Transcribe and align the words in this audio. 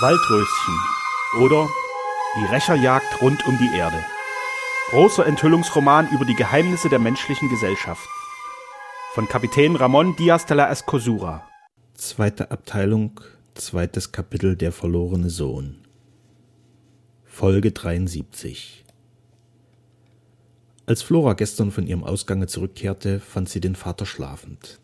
Waldröschen 0.00 0.78
oder 1.40 1.68
Die 2.36 2.44
Rächerjagd 2.44 3.20
rund 3.20 3.44
um 3.48 3.58
die 3.58 3.76
Erde. 3.76 3.96
Großer 4.90 5.26
Enthüllungsroman 5.26 6.08
über 6.12 6.24
die 6.24 6.36
Geheimnisse 6.36 6.88
der 6.88 7.00
menschlichen 7.00 7.48
Gesellschaft. 7.48 8.08
Von 9.14 9.26
Kapitän 9.26 9.74
Ramon 9.74 10.14
Diaz 10.14 10.46
de 10.46 10.56
la 10.56 10.70
Escosura. 10.70 11.48
Zweite 11.94 12.52
Abteilung, 12.52 13.20
zweites 13.54 14.12
Kapitel 14.12 14.54
Der 14.54 14.70
verlorene 14.70 15.30
Sohn. 15.30 15.78
Folge 17.24 17.72
73 17.72 18.84
Als 20.86 21.02
Flora 21.02 21.32
gestern 21.32 21.72
von 21.72 21.88
ihrem 21.88 22.04
Ausgange 22.04 22.46
zurückkehrte, 22.46 23.18
fand 23.18 23.48
sie 23.48 23.60
den 23.60 23.74
Vater 23.74 24.06
schlafend. 24.06 24.78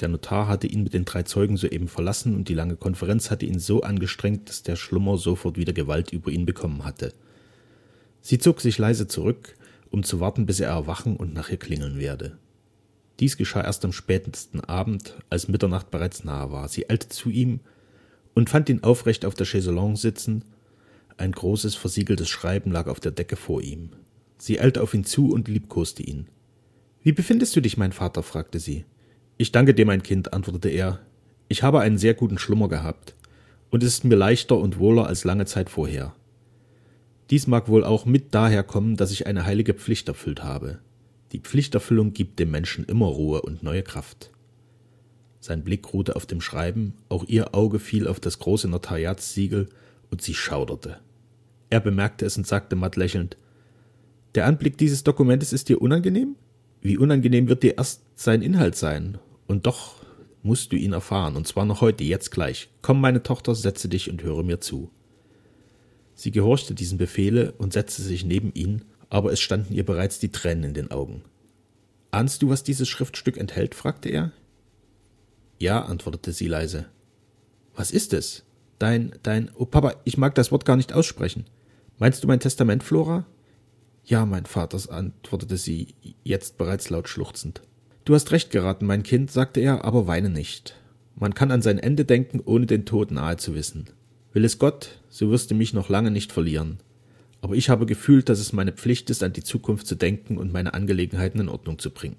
Der 0.00 0.08
Notar 0.08 0.46
hatte 0.46 0.66
ihn 0.66 0.82
mit 0.82 0.92
den 0.92 1.06
drei 1.06 1.22
Zeugen 1.22 1.56
soeben 1.56 1.88
verlassen 1.88 2.34
und 2.34 2.48
die 2.48 2.54
lange 2.54 2.76
Konferenz 2.76 3.30
hatte 3.30 3.46
ihn 3.46 3.58
so 3.58 3.82
angestrengt, 3.82 4.48
dass 4.48 4.62
der 4.62 4.76
Schlummer 4.76 5.16
sofort 5.16 5.56
wieder 5.56 5.72
Gewalt 5.72 6.12
über 6.12 6.30
ihn 6.30 6.44
bekommen 6.44 6.84
hatte. 6.84 7.14
Sie 8.20 8.38
zog 8.38 8.60
sich 8.60 8.76
leise 8.76 9.06
zurück, 9.06 9.56
um 9.90 10.02
zu 10.02 10.20
warten, 10.20 10.44
bis 10.46 10.60
er 10.60 10.68
erwachen 10.68 11.16
und 11.16 11.32
nach 11.32 11.48
ihr 11.48 11.56
klingeln 11.56 11.98
werde. 11.98 12.36
Dies 13.20 13.38
geschah 13.38 13.62
erst 13.62 13.84
am 13.84 13.92
spätesten 13.92 14.60
Abend, 14.60 15.14
als 15.30 15.48
Mitternacht 15.48 15.90
bereits 15.90 16.24
nahe 16.24 16.50
war. 16.50 16.68
Sie 16.68 16.90
eilte 16.90 17.08
zu 17.08 17.30
ihm 17.30 17.60
und 18.34 18.50
fand 18.50 18.68
ihn 18.68 18.82
aufrecht 18.82 19.24
auf 19.24 19.34
der 19.34 19.46
Chaiselongue 19.46 19.96
sitzen. 19.96 20.44
Ein 21.16 21.32
großes, 21.32 21.74
versiegeltes 21.74 22.28
Schreiben 22.28 22.70
lag 22.70 22.88
auf 22.88 23.00
der 23.00 23.12
Decke 23.12 23.36
vor 23.36 23.62
ihm. 23.62 23.90
Sie 24.36 24.60
eilte 24.60 24.82
auf 24.82 24.92
ihn 24.92 25.04
zu 25.04 25.30
und 25.30 25.48
liebkoste 25.48 26.02
ihn. 26.02 26.26
Wie 27.02 27.12
befindest 27.12 27.56
du 27.56 27.62
dich, 27.62 27.78
mein 27.78 27.92
Vater? 27.92 28.22
fragte 28.22 28.58
sie. 28.60 28.84
Ich 29.38 29.52
danke 29.52 29.74
dir, 29.74 29.84
mein 29.84 30.02
Kind, 30.02 30.32
antwortete 30.32 30.70
er. 30.70 31.00
Ich 31.48 31.62
habe 31.62 31.80
einen 31.80 31.98
sehr 31.98 32.14
guten 32.14 32.38
Schlummer 32.38 32.68
gehabt, 32.68 33.14
und 33.70 33.82
es 33.82 33.94
ist 33.94 34.04
mir 34.04 34.16
leichter 34.16 34.56
und 34.56 34.78
wohler 34.78 35.06
als 35.06 35.24
lange 35.24 35.44
Zeit 35.44 35.68
vorher. 35.68 36.14
Dies 37.30 37.46
mag 37.46 37.68
wohl 37.68 37.84
auch 37.84 38.06
mit 38.06 38.34
daher 38.34 38.62
kommen, 38.62 38.96
dass 38.96 39.10
ich 39.10 39.26
eine 39.26 39.44
heilige 39.44 39.74
Pflicht 39.74 40.08
erfüllt 40.08 40.42
habe. 40.42 40.78
Die 41.32 41.40
Pflichterfüllung 41.40 42.12
gibt 42.12 42.38
dem 42.38 42.50
Menschen 42.50 42.84
immer 42.84 43.06
Ruhe 43.06 43.42
und 43.42 43.62
neue 43.62 43.82
Kraft. 43.82 44.30
Sein 45.40 45.64
Blick 45.64 45.92
ruhte 45.92 46.16
auf 46.16 46.24
dem 46.24 46.40
Schreiben, 46.40 46.94
auch 47.08 47.24
ihr 47.24 47.54
Auge 47.54 47.78
fiel 47.78 48.08
auf 48.08 48.20
das 48.20 48.38
große 48.38 48.68
Notariatssiegel, 48.68 49.68
und 50.10 50.22
sie 50.22 50.34
schauderte. 50.34 50.98
Er 51.68 51.80
bemerkte 51.80 52.24
es 52.24 52.36
und 52.36 52.46
sagte 52.46 52.76
matt 52.76 52.96
lächelnd 52.96 53.36
Der 54.34 54.46
Anblick 54.46 54.78
dieses 54.78 55.04
Dokumentes 55.04 55.52
ist 55.52 55.68
dir 55.68 55.82
unangenehm? 55.82 56.36
Wie 56.80 56.96
unangenehm 56.96 57.48
wird 57.48 57.64
dir 57.64 57.76
erst 57.76 58.02
sein 58.14 58.40
Inhalt 58.40 58.76
sein, 58.76 59.18
und 59.46 59.66
doch 59.66 59.96
musst 60.42 60.72
du 60.72 60.76
ihn 60.76 60.92
erfahren, 60.92 61.36
und 61.36 61.46
zwar 61.46 61.64
noch 61.64 61.80
heute, 61.80 62.04
jetzt 62.04 62.30
gleich. 62.30 62.68
Komm, 62.82 63.00
meine 63.00 63.22
Tochter, 63.22 63.54
setze 63.54 63.88
dich 63.88 64.10
und 64.10 64.22
höre 64.22 64.42
mir 64.42 64.60
zu. 64.60 64.90
Sie 66.14 66.30
gehorchte 66.30 66.74
diesem 66.74 66.98
Befehle 66.98 67.52
und 67.58 67.72
setzte 67.72 68.02
sich 68.02 68.24
neben 68.24 68.52
ihn, 68.54 68.84
aber 69.10 69.32
es 69.32 69.40
standen 69.40 69.74
ihr 69.74 69.84
bereits 69.84 70.18
die 70.18 70.30
Tränen 70.30 70.64
in 70.64 70.74
den 70.74 70.90
Augen. 70.90 71.22
Ahnst 72.10 72.42
du, 72.42 72.48
was 72.48 72.64
dieses 72.64 72.88
Schriftstück 72.88 73.36
enthält? 73.36 73.74
fragte 73.74 74.08
er. 74.08 74.32
Ja, 75.58 75.82
antwortete 75.84 76.32
sie 76.32 76.48
leise. 76.48 76.86
Was 77.74 77.90
ist 77.90 78.12
es? 78.12 78.44
Dein, 78.78 79.12
dein, 79.22 79.50
oh 79.54 79.66
Papa, 79.66 79.94
ich 80.04 80.16
mag 80.16 80.34
das 80.34 80.52
Wort 80.52 80.64
gar 80.64 80.76
nicht 80.76 80.92
aussprechen. 80.92 81.44
Meinst 81.98 82.22
du 82.22 82.28
mein 82.28 82.40
Testament, 82.40 82.82
Flora? 82.82 83.26
Ja, 84.04 84.24
mein 84.24 84.46
Vater, 84.46 84.78
antwortete 84.92 85.56
sie, 85.56 85.94
jetzt 86.22 86.58
bereits 86.58 86.90
laut 86.90 87.08
schluchzend. 87.08 87.62
Du 88.06 88.14
hast 88.14 88.30
recht 88.30 88.52
geraten, 88.52 88.86
mein 88.86 89.02
Kind, 89.02 89.32
sagte 89.32 89.58
er, 89.58 89.84
aber 89.84 90.06
weine 90.06 90.30
nicht. 90.30 90.76
Man 91.16 91.34
kann 91.34 91.50
an 91.50 91.60
sein 91.60 91.80
Ende 91.80 92.04
denken, 92.04 92.40
ohne 92.44 92.66
den 92.66 92.84
Tod 92.84 93.10
nahe 93.10 93.36
zu 93.36 93.56
wissen. 93.56 93.86
Will 94.32 94.44
es 94.44 94.60
Gott, 94.60 95.00
so 95.10 95.32
wirst 95.32 95.50
du 95.50 95.56
mich 95.56 95.74
noch 95.74 95.88
lange 95.88 96.12
nicht 96.12 96.30
verlieren. 96.30 96.78
Aber 97.40 97.56
ich 97.56 97.68
habe 97.68 97.84
gefühlt, 97.84 98.28
dass 98.28 98.38
es 98.38 98.52
meine 98.52 98.70
Pflicht 98.70 99.10
ist, 99.10 99.24
an 99.24 99.32
die 99.32 99.42
Zukunft 99.42 99.88
zu 99.88 99.96
denken 99.96 100.38
und 100.38 100.52
meine 100.52 100.72
Angelegenheiten 100.72 101.40
in 101.40 101.48
Ordnung 101.48 101.80
zu 101.80 101.90
bringen. 101.90 102.18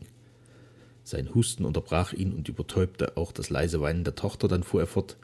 Sein 1.05 1.33
Husten 1.33 1.63
unterbrach 1.63 2.11
ihn 2.11 2.33
und 2.33 2.49
übertäubte 2.49 3.15
auch 3.15 3.31
das 3.31 3.49
leise 3.49 3.79
Weinen 3.79 4.03
der 4.03 4.15
Tochter, 4.15 4.49
dann 4.49 4.63
fuhr 4.63 4.81
er 4.81 4.87
fort. 4.87 5.15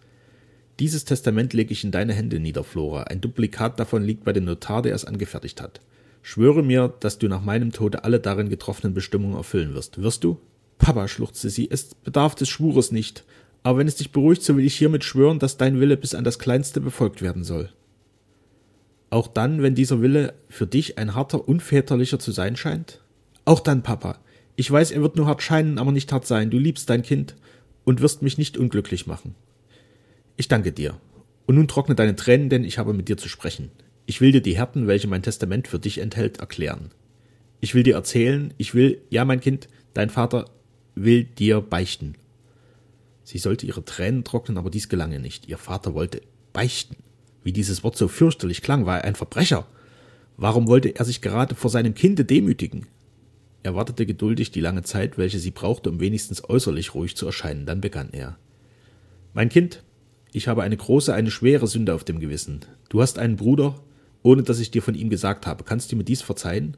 Dieses 0.79 1.03
Testament 1.03 1.51
lege 1.51 1.73
ich 1.73 1.83
in 1.83 1.91
deine 1.91 2.13
Hände 2.13 2.39
nieder, 2.39 2.63
Flora. 2.63 3.03
Ein 3.03 3.19
Duplikat 3.19 3.81
davon 3.81 4.01
liegt 4.01 4.23
bei 4.23 4.31
dem 4.31 4.45
Notar, 4.45 4.81
der 4.81 4.95
es 4.95 5.03
angefertigt 5.03 5.61
hat. 5.61 5.81
Schwöre 6.21 6.63
mir, 6.63 6.93
dass 7.01 7.17
du 7.17 7.27
nach 7.27 7.43
meinem 7.43 7.73
Tode 7.73 8.05
alle 8.05 8.21
darin 8.21 8.47
getroffenen 8.47 8.93
Bestimmungen 8.93 9.35
erfüllen 9.35 9.73
wirst. 9.73 10.01
Wirst 10.01 10.23
du? 10.23 10.39
Papa, 10.83 11.07
schluchzte 11.07 11.49
sie, 11.49 11.69
es 11.71 11.95
bedarf 11.95 12.35
des 12.35 12.49
Schwures 12.49 12.91
nicht, 12.91 13.23
aber 13.63 13.77
wenn 13.77 13.87
es 13.87 13.95
dich 13.95 14.11
beruhigt, 14.11 14.43
so 14.43 14.57
will 14.57 14.65
ich 14.65 14.75
hiermit 14.75 15.05
schwören, 15.05 15.39
dass 15.39 15.55
dein 15.55 15.79
Wille 15.79 15.95
bis 15.95 16.13
an 16.13 16.25
das 16.25 16.39
Kleinste 16.39 16.81
befolgt 16.81 17.21
werden 17.21 17.45
soll. 17.45 17.69
Auch 19.09 19.27
dann, 19.27 19.61
wenn 19.61 19.75
dieser 19.75 20.01
Wille 20.01 20.33
für 20.49 20.67
dich 20.67 20.97
ein 20.97 21.15
harter, 21.15 21.47
unväterlicher 21.47 22.19
zu 22.19 22.33
sein 22.33 22.57
scheint? 22.57 22.99
Auch 23.45 23.61
dann, 23.61 23.81
Papa. 23.81 24.19
Ich 24.57 24.69
weiß, 24.69 24.91
er 24.91 25.01
wird 25.01 25.15
nur 25.15 25.25
hart 25.25 25.41
scheinen, 25.41 25.77
aber 25.77 25.93
nicht 25.93 26.11
hart 26.11 26.27
sein. 26.27 26.49
Du 26.49 26.57
liebst 26.57 26.89
dein 26.89 27.01
Kind 27.01 27.35
und 27.85 28.01
wirst 28.01 28.21
mich 28.21 28.37
nicht 28.37 28.57
unglücklich 28.57 29.07
machen. 29.07 29.35
Ich 30.35 30.49
danke 30.49 30.73
dir. 30.73 30.97
Und 31.45 31.55
nun 31.55 31.69
trockne 31.69 31.95
deine 31.95 32.17
Tränen, 32.17 32.49
denn 32.49 32.65
ich 32.65 32.77
habe 32.77 32.93
mit 32.93 33.07
dir 33.07 33.15
zu 33.15 33.29
sprechen. 33.29 33.71
Ich 34.05 34.19
will 34.19 34.33
dir 34.33 34.41
die 34.41 34.57
Härten, 34.57 34.87
welche 34.87 35.07
mein 35.07 35.23
Testament 35.23 35.69
für 35.69 35.79
dich 35.79 35.99
enthält, 35.99 36.39
erklären. 36.39 36.91
Ich 37.61 37.73
will 37.73 37.83
dir 37.83 37.95
erzählen, 37.95 38.53
ich 38.57 38.75
will, 38.75 39.01
ja, 39.09 39.23
mein 39.23 39.39
Kind, 39.39 39.69
dein 39.93 40.09
Vater 40.09 40.45
will 40.95 41.23
dir 41.23 41.61
beichten. 41.61 42.15
Sie 43.23 43.37
sollte 43.37 43.65
ihre 43.65 43.85
Tränen 43.85 44.23
trocknen, 44.23 44.57
aber 44.57 44.69
dies 44.69 44.89
gelang 44.89 45.11
ihr 45.11 45.19
nicht. 45.19 45.47
Ihr 45.47 45.57
Vater 45.57 45.93
wollte 45.93 46.21
beichten. 46.51 46.97
Wie 47.43 47.53
dieses 47.53 47.83
Wort 47.83 47.97
so 47.97 48.07
fürchterlich 48.07 48.61
klang, 48.61 48.85
war 48.85 48.99
er 48.99 49.05
ein 49.05 49.15
Verbrecher. 49.15 49.65
Warum 50.37 50.67
wollte 50.67 50.95
er 50.95 51.05
sich 51.05 51.21
gerade 51.21 51.55
vor 51.55 51.69
seinem 51.69 51.93
Kinde 51.93 52.25
demütigen? 52.25 52.87
Er 53.63 53.75
wartete 53.75 54.05
geduldig 54.05 54.51
die 54.51 54.59
lange 54.59 54.83
Zeit, 54.83 55.17
welche 55.17 55.39
sie 55.39 55.51
brauchte, 55.51 55.89
um 55.89 55.99
wenigstens 55.99 56.47
äußerlich 56.47 56.93
ruhig 56.95 57.15
zu 57.15 57.25
erscheinen. 57.25 57.65
Dann 57.65 57.81
begann 57.81 58.09
er. 58.11 58.37
Mein 59.33 59.49
Kind, 59.49 59.83
ich 60.33 60.47
habe 60.47 60.63
eine 60.63 60.75
große, 60.75 61.13
eine 61.13 61.31
schwere 61.31 61.67
Sünde 61.67 61.93
auf 61.93 62.03
dem 62.03 62.19
Gewissen. 62.19 62.61
Du 62.89 63.01
hast 63.01 63.19
einen 63.19 63.37
Bruder, 63.37 63.79
ohne 64.21 64.43
dass 64.43 64.59
ich 64.59 64.71
dir 64.71 64.81
von 64.81 64.95
ihm 64.95 65.09
gesagt 65.09 65.47
habe. 65.47 65.63
Kannst 65.63 65.91
du 65.91 65.95
mir 65.95 66.03
dies 66.03 66.21
verzeihen? 66.21 66.75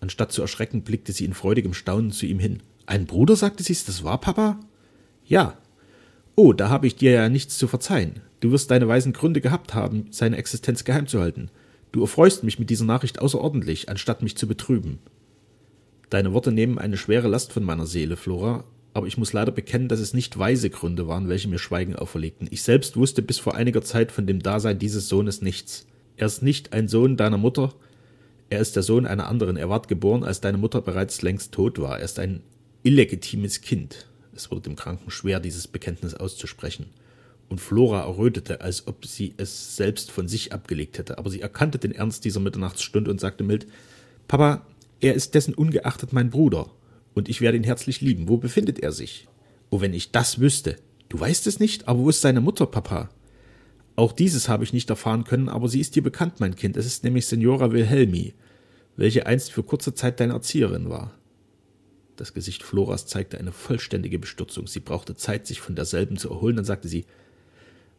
Anstatt 0.00 0.32
zu 0.32 0.42
erschrecken, 0.42 0.82
blickte 0.82 1.12
sie 1.12 1.24
in 1.24 1.34
freudigem 1.34 1.74
Staunen 1.74 2.10
zu 2.10 2.26
ihm 2.26 2.38
hin. 2.38 2.62
Ein 2.90 3.06
Bruder, 3.06 3.36
sagte 3.36 3.62
sie, 3.62 3.72
das 3.72 4.02
wahr, 4.02 4.18
Papa? 4.18 4.58
Ja. 5.24 5.56
Oh, 6.34 6.52
da 6.52 6.70
habe 6.70 6.88
ich 6.88 6.96
dir 6.96 7.12
ja 7.12 7.28
nichts 7.28 7.56
zu 7.56 7.68
verzeihen. 7.68 8.20
Du 8.40 8.50
wirst 8.50 8.68
deine 8.72 8.88
weisen 8.88 9.12
Gründe 9.12 9.40
gehabt 9.40 9.74
haben, 9.74 10.08
seine 10.10 10.36
Existenz 10.38 10.82
geheim 10.82 11.06
zu 11.06 11.20
halten. 11.20 11.52
Du 11.92 12.00
erfreust 12.00 12.42
mich 12.42 12.58
mit 12.58 12.68
dieser 12.68 12.84
Nachricht 12.84 13.20
außerordentlich, 13.20 13.88
anstatt 13.88 14.24
mich 14.24 14.36
zu 14.36 14.48
betrüben. 14.48 14.98
Deine 16.08 16.32
Worte 16.32 16.50
nehmen 16.50 16.78
eine 16.78 16.96
schwere 16.96 17.28
Last 17.28 17.52
von 17.52 17.62
meiner 17.62 17.86
Seele, 17.86 18.16
Flora, 18.16 18.64
aber 18.92 19.06
ich 19.06 19.16
muss 19.16 19.32
leider 19.32 19.52
bekennen, 19.52 19.86
dass 19.86 20.00
es 20.00 20.12
nicht 20.12 20.36
weise 20.36 20.68
Gründe 20.68 21.06
waren, 21.06 21.28
welche 21.28 21.46
mir 21.46 21.60
Schweigen 21.60 21.94
auferlegten. 21.94 22.48
Ich 22.50 22.64
selbst 22.64 22.96
wusste 22.96 23.22
bis 23.22 23.38
vor 23.38 23.54
einiger 23.54 23.82
Zeit 23.82 24.10
von 24.10 24.26
dem 24.26 24.42
Dasein 24.42 24.80
dieses 24.80 25.08
Sohnes 25.08 25.42
nichts. 25.42 25.86
Er 26.16 26.26
ist 26.26 26.42
nicht 26.42 26.72
ein 26.72 26.88
Sohn 26.88 27.16
deiner 27.16 27.38
Mutter, 27.38 27.72
er 28.48 28.58
ist 28.58 28.74
der 28.74 28.82
Sohn 28.82 29.06
einer 29.06 29.28
anderen. 29.28 29.56
Er 29.56 29.68
ward 29.68 29.86
geboren, 29.86 30.24
als 30.24 30.40
deine 30.40 30.58
Mutter 30.58 30.80
bereits 30.80 31.22
längst 31.22 31.52
tot 31.52 31.78
war. 31.78 32.00
Er 32.00 32.04
ist 32.04 32.18
ein 32.18 32.42
illegitimes 32.82 33.60
Kind. 33.60 34.06
Es 34.34 34.50
wurde 34.50 34.62
dem 34.62 34.76
Kranken 34.76 35.10
schwer, 35.10 35.40
dieses 35.40 35.68
Bekenntnis 35.68 36.14
auszusprechen. 36.14 36.86
Und 37.48 37.60
Flora 37.60 38.02
errötete, 38.02 38.60
als 38.60 38.86
ob 38.86 39.04
sie 39.04 39.34
es 39.36 39.76
selbst 39.76 40.10
von 40.10 40.28
sich 40.28 40.52
abgelegt 40.52 40.98
hätte, 40.98 41.18
aber 41.18 41.30
sie 41.30 41.40
erkannte 41.40 41.78
den 41.78 41.92
Ernst 41.92 42.24
dieser 42.24 42.40
Mitternachtsstunde 42.40 43.10
und 43.10 43.20
sagte 43.20 43.44
mild 43.44 43.66
Papa, 44.28 44.64
er 45.00 45.14
ist 45.14 45.34
dessen 45.34 45.54
ungeachtet 45.54 46.12
mein 46.12 46.30
Bruder, 46.30 46.70
und 47.14 47.28
ich 47.28 47.40
werde 47.40 47.56
ihn 47.56 47.64
herzlich 47.64 48.00
lieben. 48.00 48.28
Wo 48.28 48.36
befindet 48.36 48.78
er 48.78 48.92
sich? 48.92 49.26
Oh, 49.70 49.80
wenn 49.80 49.94
ich 49.94 50.12
das 50.12 50.38
wüsste. 50.38 50.76
Du 51.08 51.18
weißt 51.18 51.46
es 51.48 51.58
nicht, 51.58 51.88
aber 51.88 52.00
wo 52.00 52.08
ist 52.08 52.20
seine 52.20 52.40
Mutter, 52.40 52.66
Papa? 52.66 53.10
Auch 53.96 54.12
dieses 54.12 54.48
habe 54.48 54.64
ich 54.64 54.72
nicht 54.72 54.88
erfahren 54.88 55.24
können, 55.24 55.48
aber 55.48 55.68
sie 55.68 55.80
ist 55.80 55.96
dir 55.96 56.02
bekannt, 56.02 56.38
mein 56.38 56.56
Kind. 56.56 56.76
Es 56.76 56.86
ist 56.86 57.04
nämlich 57.04 57.26
Signora 57.26 57.72
Wilhelmi, 57.72 58.34
welche 58.96 59.26
einst 59.26 59.52
für 59.52 59.62
kurze 59.62 59.92
Zeit 59.92 60.20
deine 60.20 60.34
Erzieherin 60.34 60.88
war. 60.88 61.12
Das 62.20 62.34
Gesicht 62.34 62.62
Floras 62.62 63.06
zeigte 63.06 63.38
eine 63.38 63.50
vollständige 63.50 64.18
Bestürzung. 64.18 64.66
Sie 64.66 64.80
brauchte 64.80 65.16
Zeit, 65.16 65.46
sich 65.46 65.62
von 65.62 65.74
derselben 65.74 66.18
zu 66.18 66.28
erholen. 66.28 66.56
Dann 66.56 66.66
sagte 66.66 66.86
sie, 66.86 67.06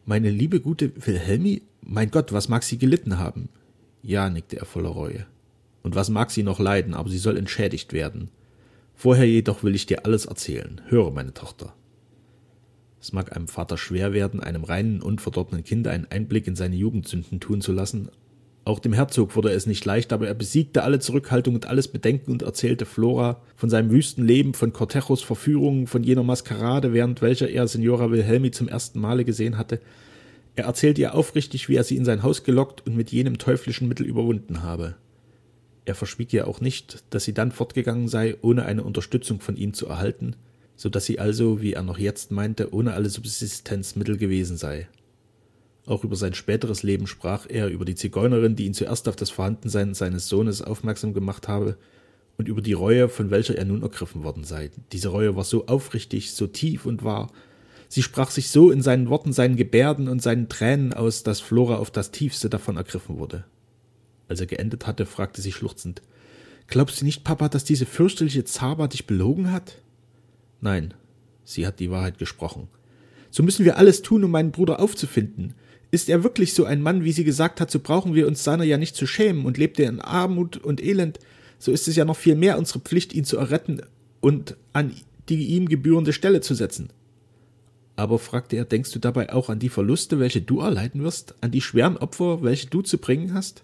meine 0.06 0.30
liebe 0.30 0.60
gute 0.60 0.92
Wilhelmi, 0.94 1.62
mein 1.80 2.12
Gott, 2.12 2.32
was 2.32 2.48
mag 2.48 2.62
sie 2.62 2.78
gelitten 2.78 3.18
haben? 3.18 3.48
Ja, 4.00 4.30
nickte 4.30 4.58
er 4.58 4.64
voller 4.64 4.90
Reue. 4.90 5.26
Und 5.82 5.96
was 5.96 6.08
mag 6.08 6.30
sie 6.30 6.44
noch 6.44 6.60
leiden, 6.60 6.94
aber 6.94 7.10
sie 7.10 7.18
soll 7.18 7.36
entschädigt 7.36 7.92
werden. 7.92 8.30
Vorher 8.94 9.26
jedoch 9.26 9.64
will 9.64 9.74
ich 9.74 9.86
dir 9.86 10.06
alles 10.06 10.26
erzählen. 10.26 10.80
Höre, 10.86 11.10
meine 11.10 11.34
Tochter. 11.34 11.74
Es 13.00 13.12
mag 13.12 13.34
einem 13.34 13.48
Vater 13.48 13.76
schwer 13.76 14.12
werden, 14.12 14.38
einem 14.38 14.62
reinen, 14.62 15.02
unverdorbenen 15.02 15.64
Kind 15.64 15.88
einen 15.88 16.06
Einblick 16.08 16.46
in 16.46 16.54
seine 16.54 16.76
Jugendsünden 16.76 17.40
tun 17.40 17.60
zu 17.60 17.72
lassen, 17.72 18.08
auch 18.64 18.78
dem 18.78 18.92
Herzog 18.92 19.34
wurde 19.34 19.50
es 19.50 19.66
nicht 19.66 19.84
leicht, 19.84 20.12
aber 20.12 20.28
er 20.28 20.34
besiegte 20.34 20.84
alle 20.84 21.00
Zurückhaltung 21.00 21.56
und 21.56 21.66
alles 21.66 21.88
Bedenken 21.88 22.30
und 22.30 22.42
erzählte 22.42 22.86
Flora 22.86 23.42
von 23.56 23.70
seinem 23.70 23.90
wüsten 23.90 24.24
Leben, 24.24 24.54
von 24.54 24.72
Cortejos 24.72 25.22
Verführungen, 25.22 25.88
von 25.88 26.04
jener 26.04 26.22
Maskerade, 26.22 26.92
während 26.92 27.22
welcher 27.22 27.48
er 27.48 27.66
Signora 27.66 28.12
Wilhelmi 28.12 28.52
zum 28.52 28.68
ersten 28.68 29.00
Male 29.00 29.24
gesehen 29.24 29.58
hatte. 29.58 29.80
Er 30.54 30.66
erzählt 30.66 30.98
ihr 30.98 31.14
aufrichtig, 31.14 31.68
wie 31.68 31.74
er 31.74 31.82
sie 31.82 31.96
in 31.96 32.04
sein 32.04 32.22
Haus 32.22 32.44
gelockt 32.44 32.86
und 32.86 32.96
mit 32.96 33.10
jenem 33.10 33.38
teuflischen 33.38 33.88
Mittel 33.88 34.06
überwunden 34.06 34.62
habe. 34.62 34.94
Er 35.84 35.96
verschwieg 35.96 36.32
ihr 36.32 36.46
auch 36.46 36.60
nicht, 36.60 37.02
dass 37.10 37.24
sie 37.24 37.34
dann 37.34 37.50
fortgegangen 37.50 38.06
sei, 38.06 38.36
ohne 38.42 38.64
eine 38.64 38.84
Unterstützung 38.84 39.40
von 39.40 39.56
ihm 39.56 39.74
zu 39.74 39.86
erhalten, 39.86 40.36
so 40.76 40.88
dass 40.88 41.06
sie 41.06 41.18
also, 41.18 41.60
wie 41.60 41.72
er 41.72 41.82
noch 41.82 41.98
jetzt 41.98 42.30
meinte, 42.30 42.72
ohne 42.72 42.92
alle 42.92 43.08
Subsistenzmittel 43.08 44.18
gewesen 44.18 44.56
sei. 44.56 44.86
Auch 45.84 46.04
über 46.04 46.16
sein 46.16 46.34
späteres 46.34 46.82
Leben 46.82 47.06
sprach 47.06 47.46
er, 47.48 47.68
über 47.68 47.84
die 47.84 47.96
Zigeunerin, 47.96 48.54
die 48.54 48.66
ihn 48.66 48.74
zuerst 48.74 49.08
auf 49.08 49.16
das 49.16 49.30
Vorhandensein 49.30 49.94
seines 49.94 50.28
Sohnes 50.28 50.62
aufmerksam 50.62 51.12
gemacht 51.12 51.48
habe, 51.48 51.76
und 52.38 52.48
über 52.48 52.62
die 52.62 52.72
Reue, 52.72 53.08
von 53.08 53.30
welcher 53.30 53.56
er 53.56 53.64
nun 53.64 53.82
ergriffen 53.82 54.24
worden 54.24 54.44
sei. 54.44 54.70
Diese 54.92 55.08
Reue 55.08 55.36
war 55.36 55.44
so 55.44 55.66
aufrichtig, 55.66 56.32
so 56.32 56.46
tief 56.46 56.86
und 56.86 57.04
wahr. 57.04 57.30
Sie 57.88 58.02
sprach 58.02 58.30
sich 58.30 58.48
so 58.48 58.70
in 58.70 58.80
seinen 58.80 59.10
Worten, 59.10 59.32
seinen 59.32 59.56
Gebärden 59.56 60.08
und 60.08 60.22
seinen 60.22 60.48
Tränen 60.48 60.94
aus, 60.94 61.22
dass 61.24 61.40
Flora 61.40 61.76
auf 61.76 61.90
das 61.90 62.10
tiefste 62.10 62.48
davon 62.48 62.78
ergriffen 62.78 63.18
wurde. 63.18 63.44
Als 64.28 64.40
er 64.40 64.46
geendet 64.46 64.86
hatte, 64.86 65.04
fragte 65.04 65.42
sie 65.42 65.52
schluchzend 65.52 66.02
Glaubst 66.68 67.00
du 67.00 67.04
nicht, 67.04 67.22
Papa, 67.22 67.50
dass 67.50 67.64
diese 67.64 67.84
fürchterliche 67.84 68.44
Zaba 68.44 68.86
dich 68.86 69.06
belogen 69.06 69.52
hat? 69.52 69.76
Nein, 70.62 70.94
sie 71.44 71.66
hat 71.66 71.80
die 71.80 71.90
Wahrheit 71.90 72.18
gesprochen. 72.18 72.68
So 73.30 73.42
müssen 73.42 73.66
wir 73.66 73.76
alles 73.76 74.00
tun, 74.00 74.24
um 74.24 74.30
meinen 74.30 74.52
Bruder 74.52 74.80
aufzufinden. 74.80 75.54
Ist 75.92 76.08
er 76.08 76.24
wirklich 76.24 76.54
so 76.54 76.64
ein 76.64 76.82
Mann, 76.82 77.04
wie 77.04 77.12
sie 77.12 77.22
gesagt 77.22 77.60
hat, 77.60 77.70
so 77.70 77.78
brauchen 77.78 78.14
wir 78.14 78.26
uns 78.26 78.42
seiner 78.42 78.64
ja 78.64 78.78
nicht 78.78 78.96
zu 78.96 79.06
schämen 79.06 79.44
und 79.44 79.58
lebt 79.58 79.78
er 79.78 79.90
in 79.90 80.00
Armut 80.00 80.56
und 80.56 80.82
Elend, 80.82 81.20
so 81.58 81.70
ist 81.70 81.86
es 81.86 81.94
ja 81.94 82.04
noch 82.04 82.16
viel 82.16 82.34
mehr 82.34 82.58
unsere 82.58 82.80
Pflicht, 82.80 83.12
ihn 83.12 83.24
zu 83.24 83.36
erretten 83.36 83.82
und 84.20 84.56
an 84.72 84.94
die 85.28 85.48
ihm 85.48 85.68
gebührende 85.68 86.12
Stelle 86.12 86.40
zu 86.40 86.54
setzen. 86.54 86.88
Aber, 87.94 88.18
fragte 88.18 88.56
er, 88.56 88.64
denkst 88.64 88.90
du 88.92 88.98
dabei 88.98 89.32
auch 89.32 89.50
an 89.50 89.58
die 89.58 89.68
Verluste, 89.68 90.18
welche 90.18 90.40
du 90.40 90.60
erleiden 90.60 91.02
wirst, 91.02 91.34
an 91.42 91.50
die 91.50 91.60
schweren 91.60 91.98
Opfer, 91.98 92.42
welche 92.42 92.68
du 92.68 92.80
zu 92.80 92.96
bringen 92.96 93.34
hast? 93.34 93.62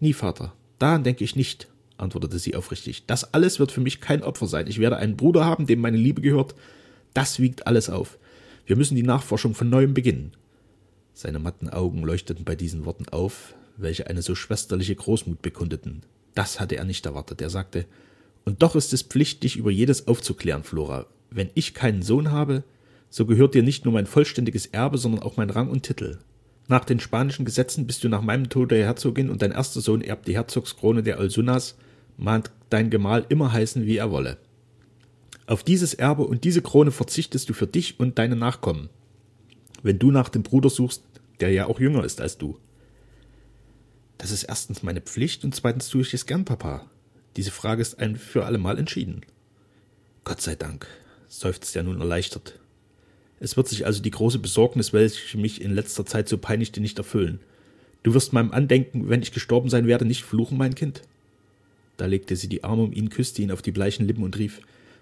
Nie, 0.00 0.14
Vater, 0.14 0.54
daran 0.78 1.04
denke 1.04 1.24
ich 1.24 1.36
nicht, 1.36 1.68
antwortete 1.98 2.38
sie 2.38 2.56
aufrichtig. 2.56 3.04
Das 3.06 3.34
alles 3.34 3.58
wird 3.58 3.70
für 3.70 3.82
mich 3.82 4.00
kein 4.00 4.22
Opfer 4.22 4.46
sein. 4.46 4.66
Ich 4.66 4.78
werde 4.78 4.96
einen 4.96 5.16
Bruder 5.16 5.44
haben, 5.44 5.66
dem 5.66 5.80
meine 5.80 5.98
Liebe 5.98 6.22
gehört. 6.22 6.54
Das 7.12 7.38
wiegt 7.38 7.66
alles 7.66 7.90
auf. 7.90 8.18
Wir 8.64 8.76
müssen 8.76 8.96
die 8.96 9.02
Nachforschung 9.02 9.54
von 9.54 9.68
neuem 9.68 9.92
beginnen. 9.92 10.32
Seine 11.14 11.38
matten 11.38 11.68
Augen 11.68 12.02
leuchteten 12.02 12.44
bei 12.44 12.56
diesen 12.56 12.84
Worten 12.84 13.08
auf, 13.08 13.54
welche 13.76 14.06
eine 14.06 14.22
so 14.22 14.34
schwesterliche 14.34 14.94
Großmut 14.94 15.42
bekundeten. 15.42 16.02
Das 16.34 16.60
hatte 16.60 16.76
er 16.76 16.84
nicht 16.84 17.06
erwartet. 17.06 17.40
Er 17.42 17.50
sagte, 17.50 17.86
und 18.44 18.62
doch 18.62 18.76
ist 18.76 18.92
es 18.92 19.02
Pflicht, 19.02 19.42
dich 19.42 19.56
über 19.56 19.70
jedes 19.70 20.08
aufzuklären, 20.08 20.64
Flora. 20.64 21.06
Wenn 21.30 21.50
ich 21.54 21.74
keinen 21.74 22.02
Sohn 22.02 22.30
habe, 22.30 22.64
so 23.10 23.26
gehört 23.26 23.54
dir 23.54 23.62
nicht 23.62 23.84
nur 23.84 23.94
mein 23.94 24.06
vollständiges 24.06 24.66
Erbe, 24.66 24.98
sondern 24.98 25.22
auch 25.22 25.36
mein 25.36 25.50
Rang 25.50 25.68
und 25.68 25.82
Titel. 25.82 26.18
Nach 26.68 26.84
den 26.84 27.00
spanischen 27.00 27.44
Gesetzen 27.44 27.86
bist 27.86 28.04
du 28.04 28.08
nach 28.08 28.22
meinem 28.22 28.48
Tode 28.48 28.76
Herzogin 28.76 29.28
und 29.28 29.42
dein 29.42 29.50
erster 29.50 29.80
Sohn 29.80 30.02
erbt 30.02 30.28
die 30.28 30.34
Herzogskrone 30.34 31.02
der 31.02 31.18
Olsunas, 31.18 31.76
mahnt 32.16 32.52
dein 32.70 32.90
Gemahl 32.90 33.26
immer 33.28 33.52
heißen, 33.52 33.86
wie 33.86 33.96
er 33.96 34.12
wolle. 34.12 34.36
Auf 35.46 35.64
dieses 35.64 35.94
Erbe 35.94 36.22
und 36.22 36.44
diese 36.44 36.62
Krone 36.62 36.92
verzichtest 36.92 37.48
du 37.48 37.54
für 37.54 37.66
dich 37.66 37.98
und 37.98 38.18
deine 38.20 38.36
Nachkommen, 38.36 38.88
wenn 39.82 39.98
du 39.98 40.10
nach 40.10 40.28
dem 40.28 40.42
Bruder 40.42 40.70
suchst, 40.70 41.02
der 41.40 41.50
ja 41.50 41.66
auch 41.66 41.80
jünger 41.80 42.04
ist 42.04 42.20
als 42.20 42.38
du. 42.38 42.58
Das 44.18 44.30
ist 44.30 44.44
erstens 44.44 44.82
meine 44.82 45.00
Pflicht 45.00 45.44
und 45.44 45.54
zweitens 45.54 45.88
tue 45.88 46.02
ich 46.02 46.12
es 46.12 46.26
gern, 46.26 46.44
Papa. 46.44 46.90
Diese 47.36 47.50
Frage 47.50 47.80
ist 47.80 47.98
ein 47.98 48.16
für 48.16 48.44
allemal 48.44 48.78
entschieden. 48.78 49.22
Gott 50.24 50.42
sei 50.42 50.54
Dank, 50.54 50.86
seufzt 51.28 51.74
er 51.74 51.82
nun 51.82 52.00
erleichtert. 52.00 52.58
Es 53.38 53.56
wird 53.56 53.68
sich 53.68 53.86
also 53.86 54.02
die 54.02 54.10
große 54.10 54.38
Besorgnis, 54.38 54.92
welche 54.92 55.38
mich 55.38 55.62
in 55.62 55.74
letzter 55.74 56.04
Zeit 56.04 56.28
so 56.28 56.36
peinigte, 56.36 56.80
nicht 56.80 56.98
erfüllen. 56.98 57.40
Du 58.02 58.12
wirst 58.12 58.34
meinem 58.34 58.52
Andenken, 58.52 59.08
wenn 59.08 59.22
ich 59.22 59.32
gestorben 59.32 59.70
sein 59.70 59.86
werde, 59.86 60.04
nicht 60.04 60.24
fluchen, 60.24 60.58
mein 60.58 60.74
Kind? 60.74 61.02
Da 61.96 62.06
legte 62.06 62.36
sie 62.36 62.48
die 62.48 62.64
Arme 62.64 62.82
um 62.82 62.92
ihn, 62.92 63.08
küsste 63.08 63.42
ihn 63.42 63.50
auf 63.50 63.62
die 63.62 63.72
bleichen 63.72 64.06
Lippen 64.06 64.24
und 64.24 64.36
rief 64.38 64.60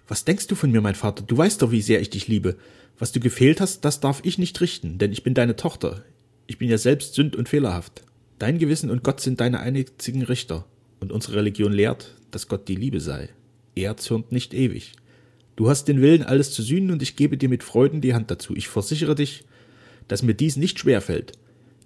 Was 0.09 0.25
denkst 0.25 0.47
du 0.47 0.55
von 0.55 0.71
mir, 0.71 0.81
mein 0.81 0.95
Vater? 0.95 1.23
Du 1.23 1.37
weißt 1.37 1.61
doch, 1.61 1.69
wie 1.69 1.83
sehr 1.83 2.01
ich 2.01 2.09
dich 2.09 2.27
liebe. 2.27 2.57
Was 2.97 3.11
du 3.11 3.19
gefehlt 3.19 3.61
hast, 3.61 3.85
das 3.85 3.99
darf 3.99 4.21
ich 4.23 4.39
nicht 4.39 4.59
richten, 4.59 4.97
denn 4.97 5.11
ich 5.11 5.21
bin 5.21 5.35
deine 5.35 5.55
Tochter. 5.55 6.03
Ich 6.47 6.57
bin 6.57 6.67
ja 6.67 6.79
selbst 6.79 7.13
sünd 7.13 7.35
und 7.35 7.47
fehlerhaft. 7.47 8.01
Dein 8.39 8.57
Gewissen 8.57 8.89
und 8.89 9.03
Gott 9.03 9.21
sind 9.21 9.39
deine 9.39 9.59
einzigen 9.59 10.23
Richter, 10.23 10.65
und 10.99 11.11
unsere 11.11 11.35
Religion 11.35 11.71
lehrt, 11.71 12.15
dass 12.31 12.47
Gott 12.47 12.67
die 12.67 12.75
Liebe 12.75 12.99
sei. 13.01 13.29
Er 13.75 13.97
zürnt 13.97 14.31
nicht 14.31 14.55
ewig. 14.55 14.93
Du 15.55 15.69
hast 15.69 15.87
den 15.87 16.01
Willen, 16.01 16.23
alles 16.23 16.53
zu 16.53 16.63
sühnen, 16.63 16.89
und 16.89 17.03
ich 17.03 17.15
gebe 17.15 17.37
dir 17.37 17.47
mit 17.47 17.61
Freuden 17.61 18.01
die 18.01 18.15
Hand 18.15 18.31
dazu. 18.31 18.55
Ich 18.55 18.67
versichere 18.67 19.13
dich, 19.13 19.43
dass 20.07 20.23
mir 20.23 20.33
dies 20.33 20.57
nicht 20.57 20.79
schwer 20.79 21.01
fällt. 21.01 21.33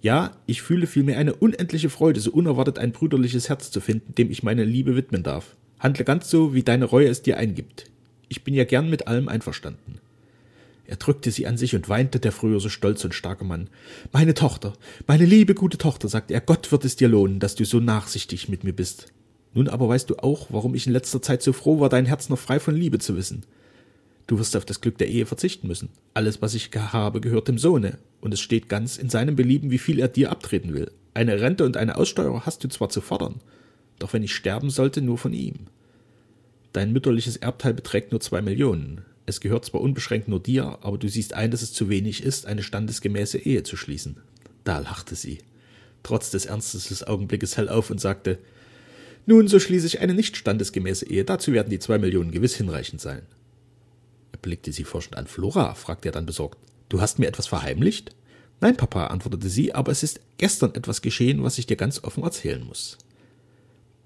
Ja, 0.00 0.34
ich 0.46 0.62
fühle 0.62 0.86
vielmehr 0.86 1.18
eine 1.18 1.34
unendliche 1.34 1.90
Freude, 1.90 2.20
so 2.20 2.30
unerwartet 2.30 2.78
ein 2.78 2.92
brüderliches 2.92 3.50
Herz 3.50 3.70
zu 3.70 3.82
finden, 3.82 4.14
dem 4.14 4.30
ich 4.30 4.42
meine 4.42 4.64
Liebe 4.64 4.96
widmen 4.96 5.22
darf. 5.22 5.56
Handle 5.78 6.06
ganz 6.06 6.30
so, 6.30 6.54
wie 6.54 6.62
deine 6.62 6.86
Reue 6.86 7.08
es 7.08 7.20
dir 7.20 7.36
eingibt. 7.36 7.90
Ich 8.28 8.44
bin 8.44 8.54
ja 8.54 8.64
gern 8.64 8.90
mit 8.90 9.06
allem 9.06 9.28
einverstanden. 9.28 10.00
Er 10.86 10.96
drückte 10.96 11.30
sie 11.30 11.46
an 11.46 11.56
sich 11.56 11.74
und 11.74 11.88
weinte, 11.88 12.20
der 12.20 12.32
früher 12.32 12.60
so 12.60 12.68
stolze 12.68 13.06
und 13.06 13.14
starke 13.14 13.44
Mann. 13.44 13.68
Meine 14.12 14.34
Tochter, 14.34 14.74
meine 15.06 15.24
liebe, 15.24 15.54
gute 15.54 15.78
Tochter, 15.78 16.08
sagte 16.08 16.34
er, 16.34 16.40
Gott 16.40 16.70
wird 16.72 16.84
es 16.84 16.96
dir 16.96 17.08
lohnen, 17.08 17.40
dass 17.40 17.54
du 17.54 17.64
so 17.64 17.80
nachsichtig 17.80 18.48
mit 18.48 18.64
mir 18.64 18.74
bist. 18.74 19.06
Nun 19.54 19.68
aber 19.68 19.88
weißt 19.88 20.10
du 20.10 20.16
auch, 20.16 20.48
warum 20.50 20.74
ich 20.74 20.86
in 20.86 20.92
letzter 20.92 21.22
Zeit 21.22 21.42
so 21.42 21.52
froh 21.52 21.80
war, 21.80 21.88
dein 21.88 22.06
Herz 22.06 22.28
noch 22.28 22.38
frei 22.38 22.60
von 22.60 22.74
Liebe 22.74 22.98
zu 22.98 23.16
wissen. 23.16 23.44
Du 24.26 24.38
wirst 24.38 24.56
auf 24.56 24.64
das 24.64 24.80
Glück 24.80 24.98
der 24.98 25.08
Ehe 25.08 25.26
verzichten 25.26 25.68
müssen. 25.68 25.90
Alles, 26.12 26.42
was 26.42 26.54
ich 26.54 26.70
habe, 26.74 27.20
gehört 27.20 27.48
dem 27.48 27.58
Sohne, 27.58 27.98
und 28.20 28.34
es 28.34 28.40
steht 28.40 28.68
ganz 28.68 28.96
in 28.96 29.10
seinem 29.10 29.36
Belieben, 29.36 29.70
wie 29.70 29.78
viel 29.78 30.00
er 30.00 30.08
dir 30.08 30.30
abtreten 30.30 30.74
will. 30.74 30.90
Eine 31.12 31.40
Rente 31.40 31.64
und 31.64 31.76
eine 31.76 31.96
Aussteuerung 31.96 32.44
hast 32.44 32.64
du 32.64 32.68
zwar 32.68 32.88
zu 32.88 33.00
fordern, 33.00 33.36
doch 33.98 34.12
wenn 34.12 34.22
ich 34.22 34.34
sterben 34.34 34.70
sollte, 34.70 35.00
nur 35.00 35.18
von 35.18 35.32
ihm. 35.32 35.54
Dein 36.74 36.92
mütterliches 36.92 37.38
Erbteil 37.38 37.72
beträgt 37.72 38.12
nur 38.12 38.20
zwei 38.20 38.42
Millionen. 38.42 39.06
Es 39.24 39.40
gehört 39.40 39.64
zwar 39.64 39.80
unbeschränkt 39.80 40.28
nur 40.28 40.42
dir, 40.42 40.78
aber 40.82 40.98
du 40.98 41.08
siehst 41.08 41.32
ein, 41.32 41.50
dass 41.50 41.62
es 41.62 41.72
zu 41.72 41.88
wenig 41.88 42.22
ist, 42.22 42.44
eine 42.44 42.62
standesgemäße 42.62 43.38
Ehe 43.38 43.62
zu 43.62 43.78
schließen. 43.78 44.18
Da 44.64 44.80
lachte 44.80 45.14
sie, 45.14 45.38
trotz 46.02 46.30
des 46.30 46.44
Ernstes 46.44 46.88
des 46.88 47.06
Augenblickes 47.06 47.56
hell 47.56 47.70
auf 47.70 47.88
und 47.88 48.00
sagte, 48.02 48.38
nun, 49.24 49.48
so 49.48 49.58
schließe 49.58 49.86
ich 49.86 50.00
eine 50.00 50.12
nicht 50.12 50.36
standesgemäße 50.36 51.08
Ehe, 51.08 51.24
dazu 51.24 51.54
werden 51.54 51.70
die 51.70 51.78
zwei 51.78 51.96
Millionen 51.96 52.30
gewiss 52.30 52.56
hinreichend 52.56 53.00
sein 53.00 53.22
blickte 54.44 54.72
sie 54.72 54.84
forschend 54.84 55.16
an. 55.16 55.26
Flora, 55.26 55.74
fragte 55.74 56.10
er 56.10 56.12
dann 56.12 56.26
besorgt. 56.26 56.58
Du 56.90 57.00
hast 57.00 57.18
mir 57.18 57.26
etwas 57.26 57.48
verheimlicht? 57.48 58.14
Nein, 58.60 58.76
Papa, 58.76 59.06
antwortete 59.06 59.48
sie, 59.48 59.74
aber 59.74 59.90
es 59.90 60.02
ist 60.02 60.20
gestern 60.38 60.74
etwas 60.74 61.02
geschehen, 61.02 61.42
was 61.42 61.58
ich 61.58 61.66
dir 61.66 61.76
ganz 61.76 62.04
offen 62.04 62.22
erzählen 62.22 62.62
muss. 62.62 62.98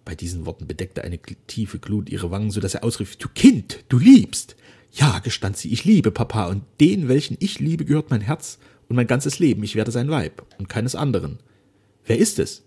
Bei 0.09 0.15
diesen 0.15 0.47
Worten 0.47 0.67
bedeckte 0.67 1.05
eine 1.05 1.19
tiefe 1.19 1.79
Glut 1.79 2.09
ihre 2.09 2.31
Wangen, 2.31 2.51
so 2.51 2.61
dass 2.61 2.73
er 2.73 2.83
ausrief, 2.83 3.17
Du 3.17 3.29
Kind, 3.29 3.85
du 3.91 3.99
liebst. 3.99 4.57
Ja, 4.91 5.19
gestand 5.19 5.59
sie, 5.59 5.71
ich 5.71 5.85
liebe 5.85 6.11
Papa, 6.11 6.47
und 6.47 6.63
den, 6.81 7.09
welchen 7.09 7.37
ich 7.41 7.61
liebe, 7.61 7.85
gehört 7.85 8.09
mein 8.09 8.23
Herz 8.23 8.59
und 8.89 8.97
mein 8.97 9.07
ganzes 9.07 9.39
Leben. 9.39 9.63
Ich 9.65 9.75
werde 9.75 9.91
sein 9.91 10.09
Weib 10.09 10.47
und 10.57 10.71
keines 10.71 10.95
anderen. 10.95 11.41
Wer 12.07 12.17
ist 12.17 12.39
es? 12.39 12.63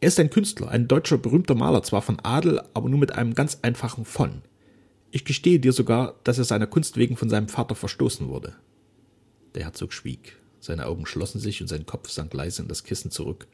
Er 0.00 0.08
ist 0.08 0.18
ein 0.18 0.30
Künstler, 0.30 0.70
ein 0.70 0.88
deutscher 0.88 1.18
berühmter 1.18 1.54
Maler, 1.54 1.84
zwar 1.84 2.02
von 2.02 2.18
Adel, 2.18 2.60
aber 2.74 2.88
nur 2.88 2.98
mit 2.98 3.12
einem 3.12 3.34
ganz 3.34 3.60
einfachen 3.62 4.04
von. 4.04 4.42
Ich 5.12 5.24
gestehe 5.24 5.60
dir 5.60 5.72
sogar, 5.72 6.16
dass 6.24 6.38
er 6.38 6.44
seiner 6.44 6.66
Kunst 6.66 6.96
wegen 6.96 7.16
von 7.16 7.30
seinem 7.30 7.46
Vater 7.46 7.76
verstoßen 7.76 8.26
wurde. 8.28 8.56
Der 9.54 9.62
Herzog 9.62 9.92
schwieg, 9.92 10.36
seine 10.58 10.86
Augen 10.86 11.06
schlossen 11.06 11.38
sich 11.38 11.60
und 11.60 11.68
sein 11.68 11.86
Kopf 11.86 12.10
sank 12.10 12.34
leise 12.34 12.60
in 12.60 12.66
das 12.66 12.82
Kissen 12.82 13.12
zurück. 13.12 13.46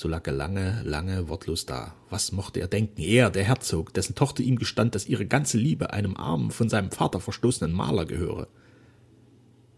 So 0.00 0.08
lag 0.08 0.26
er 0.26 0.32
lange, 0.32 0.80
lange 0.86 1.28
wortlos 1.28 1.66
da. 1.66 1.94
Was 2.08 2.32
mochte 2.32 2.58
er 2.58 2.68
denken? 2.68 3.02
Er, 3.02 3.28
der 3.28 3.44
Herzog, 3.44 3.92
dessen 3.92 4.14
Tochter 4.14 4.42
ihm 4.42 4.56
gestand, 4.56 4.94
dass 4.94 5.06
ihre 5.06 5.26
ganze 5.26 5.58
Liebe 5.58 5.92
einem 5.92 6.16
armen, 6.16 6.52
von 6.52 6.70
seinem 6.70 6.90
Vater 6.90 7.20
verstoßenen 7.20 7.70
Maler 7.70 8.06
gehöre. 8.06 8.48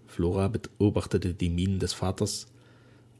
Flora 0.06 0.46
beobachtete 0.46 1.34
die 1.34 1.48
Mienen 1.50 1.80
des 1.80 1.92
Vaters, 1.92 2.46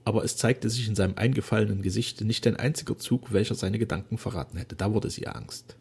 aber 0.05 0.23
es 0.23 0.37
zeigte 0.37 0.71
sich 0.71 0.87
in 0.87 0.95
seinem 0.95 1.17
eingefallenen 1.17 1.83
Gesichte 1.83 2.25
nicht 2.25 2.47
ein 2.47 2.55
einziger 2.55 2.97
Zug, 2.97 3.33
welcher 3.33 3.57
seine 3.57 3.81
Gedanken 3.81 4.17
verraten 4.17 4.57
hätte. 4.57 4.77
Da 4.77 4.93
wurde 4.93 5.11
sie 5.11 5.27
Angst. 5.27 5.75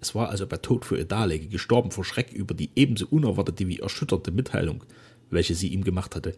Es 0.00 0.14
war, 0.14 0.30
als 0.30 0.40
ob 0.40 0.52
er 0.52 0.62
tot 0.62 0.86
vor 0.86 0.96
ihr 0.96 1.04
daläge, 1.04 1.48
gestorben 1.48 1.90
vor 1.90 2.06
Schreck 2.06 2.32
über 2.32 2.54
die 2.54 2.70
ebenso 2.76 3.06
unerwartete 3.10 3.68
wie 3.68 3.80
erschütterte 3.80 4.30
Mitteilung, 4.30 4.84
welche 5.28 5.54
sie 5.54 5.68
ihm 5.68 5.84
gemacht 5.84 6.16
hatte. 6.16 6.34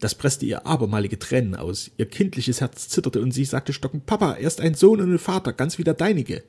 Das 0.00 0.14
presste 0.14 0.46
ihr 0.46 0.66
abermalige 0.66 1.18
Tränen 1.18 1.54
aus. 1.54 1.90
Ihr 1.96 2.06
kindliches 2.06 2.60
Herz 2.60 2.88
zitterte 2.88 3.20
und 3.20 3.32
sie 3.32 3.44
sagte 3.44 3.72
stockend, 3.72 4.06
Papa, 4.06 4.32
er 4.32 4.46
ist 4.46 4.60
ein 4.60 4.74
Sohn 4.74 5.00
und 5.00 5.12
ein 5.12 5.18
Vater, 5.18 5.52
ganz 5.52 5.78
wie 5.78 5.84
der 5.84 5.94
deinige. 5.94 6.42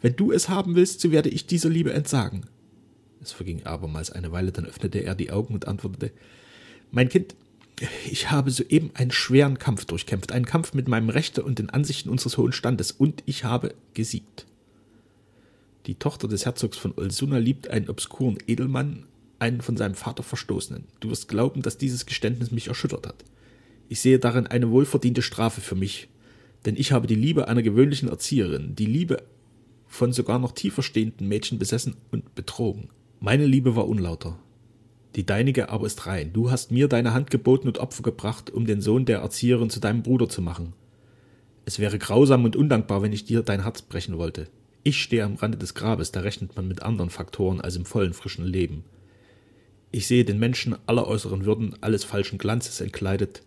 Wenn 0.00 0.16
du 0.16 0.32
es 0.32 0.48
haben 0.48 0.74
willst, 0.76 1.00
so 1.00 1.10
werde 1.10 1.28
ich 1.28 1.46
dieser 1.46 1.68
Liebe 1.68 1.92
entsagen. 1.92 2.46
Es 3.20 3.32
verging 3.32 3.66
abermals 3.66 4.10
eine 4.10 4.32
Weile, 4.32 4.52
dann 4.52 4.64
öffnete 4.64 5.00
er 5.00 5.14
die 5.14 5.30
Augen 5.30 5.54
und 5.54 5.68
antwortete, 5.68 6.12
Mein 6.90 7.08
Kind, 7.08 7.34
ich 8.10 8.30
habe 8.30 8.50
soeben 8.50 8.90
einen 8.94 9.10
schweren 9.10 9.58
Kampf 9.58 9.84
durchkämpft, 9.84 10.32
einen 10.32 10.46
Kampf 10.46 10.74
mit 10.74 10.88
meinem 10.88 11.10
Rechte 11.10 11.42
und 11.42 11.58
den 11.58 11.70
Ansichten 11.70 12.08
unseres 12.08 12.38
hohen 12.38 12.52
Standes, 12.52 12.92
und 12.92 13.22
ich 13.26 13.44
habe 13.44 13.74
gesiegt. 13.94 14.46
Die 15.86 15.94
Tochter 15.94 16.28
des 16.28 16.44
Herzogs 16.44 16.76
von 16.76 16.92
Olsuna 16.96 17.38
liebt 17.38 17.68
einen 17.68 17.88
obskuren 17.88 18.38
Edelmann, 18.46 19.06
einen 19.40 19.60
von 19.60 19.76
seinem 19.76 19.94
Vater 19.94 20.22
Verstoßenen. 20.22 20.84
Du 21.00 21.10
wirst 21.10 21.28
glauben, 21.28 21.62
dass 21.62 21.78
dieses 21.78 22.06
Geständnis 22.06 22.50
mich 22.50 22.68
erschüttert 22.68 23.06
hat. 23.06 23.24
Ich 23.88 24.00
sehe 24.00 24.18
darin 24.18 24.46
eine 24.46 24.70
wohlverdiente 24.70 25.22
Strafe 25.22 25.60
für 25.60 25.74
mich, 25.74 26.08
denn 26.64 26.76
ich 26.76 26.92
habe 26.92 27.06
die 27.06 27.14
Liebe 27.14 27.48
einer 27.48 27.62
gewöhnlichen 27.62 28.08
Erzieherin, 28.08 28.74
die 28.76 28.86
Liebe 28.86 29.22
von 29.86 30.12
sogar 30.12 30.38
noch 30.38 30.52
tiefer 30.52 30.82
stehenden 30.82 31.26
Mädchen 31.26 31.58
besessen 31.58 31.96
und 32.12 32.34
betrogen. 32.34 32.90
Meine 33.18 33.46
Liebe 33.46 33.74
war 33.74 33.88
unlauter. 33.88 34.38
Die 35.16 35.26
deinige 35.26 35.70
aber 35.70 35.86
ist 35.86 36.06
rein. 36.06 36.32
Du 36.32 36.50
hast 36.50 36.70
mir 36.70 36.86
deine 36.86 37.12
Hand 37.12 37.30
geboten 37.30 37.66
und 37.66 37.78
Opfer 37.78 38.02
gebracht, 38.02 38.50
um 38.50 38.66
den 38.66 38.80
Sohn 38.80 39.04
der 39.04 39.18
Erzieherin 39.18 39.70
zu 39.70 39.80
deinem 39.80 40.02
Bruder 40.02 40.28
zu 40.28 40.40
machen. 40.40 40.72
Es 41.64 41.78
wäre 41.78 41.98
grausam 41.98 42.44
und 42.44 42.56
undankbar, 42.56 43.02
wenn 43.02 43.12
ich 43.12 43.24
dir 43.24 43.42
dein 43.42 43.62
Herz 43.64 43.82
brechen 43.82 44.18
wollte. 44.18 44.46
Ich 44.82 45.02
stehe 45.02 45.24
am 45.24 45.34
Rande 45.34 45.58
des 45.58 45.74
Grabes, 45.74 46.12
da 46.12 46.20
rechnet 46.20 46.56
man 46.56 46.68
mit 46.68 46.82
anderen 46.82 47.10
Faktoren 47.10 47.60
als 47.60 47.76
im 47.76 47.84
vollen 47.84 48.14
frischen 48.14 48.44
Leben. 48.44 48.84
Ich 49.92 50.06
sehe 50.06 50.24
den 50.24 50.38
Menschen 50.38 50.76
aller 50.86 51.06
äußeren 51.06 51.44
Würden, 51.44 51.74
alles 51.80 52.04
falschen 52.04 52.38
Glanzes 52.38 52.80
entkleidet, 52.80 53.42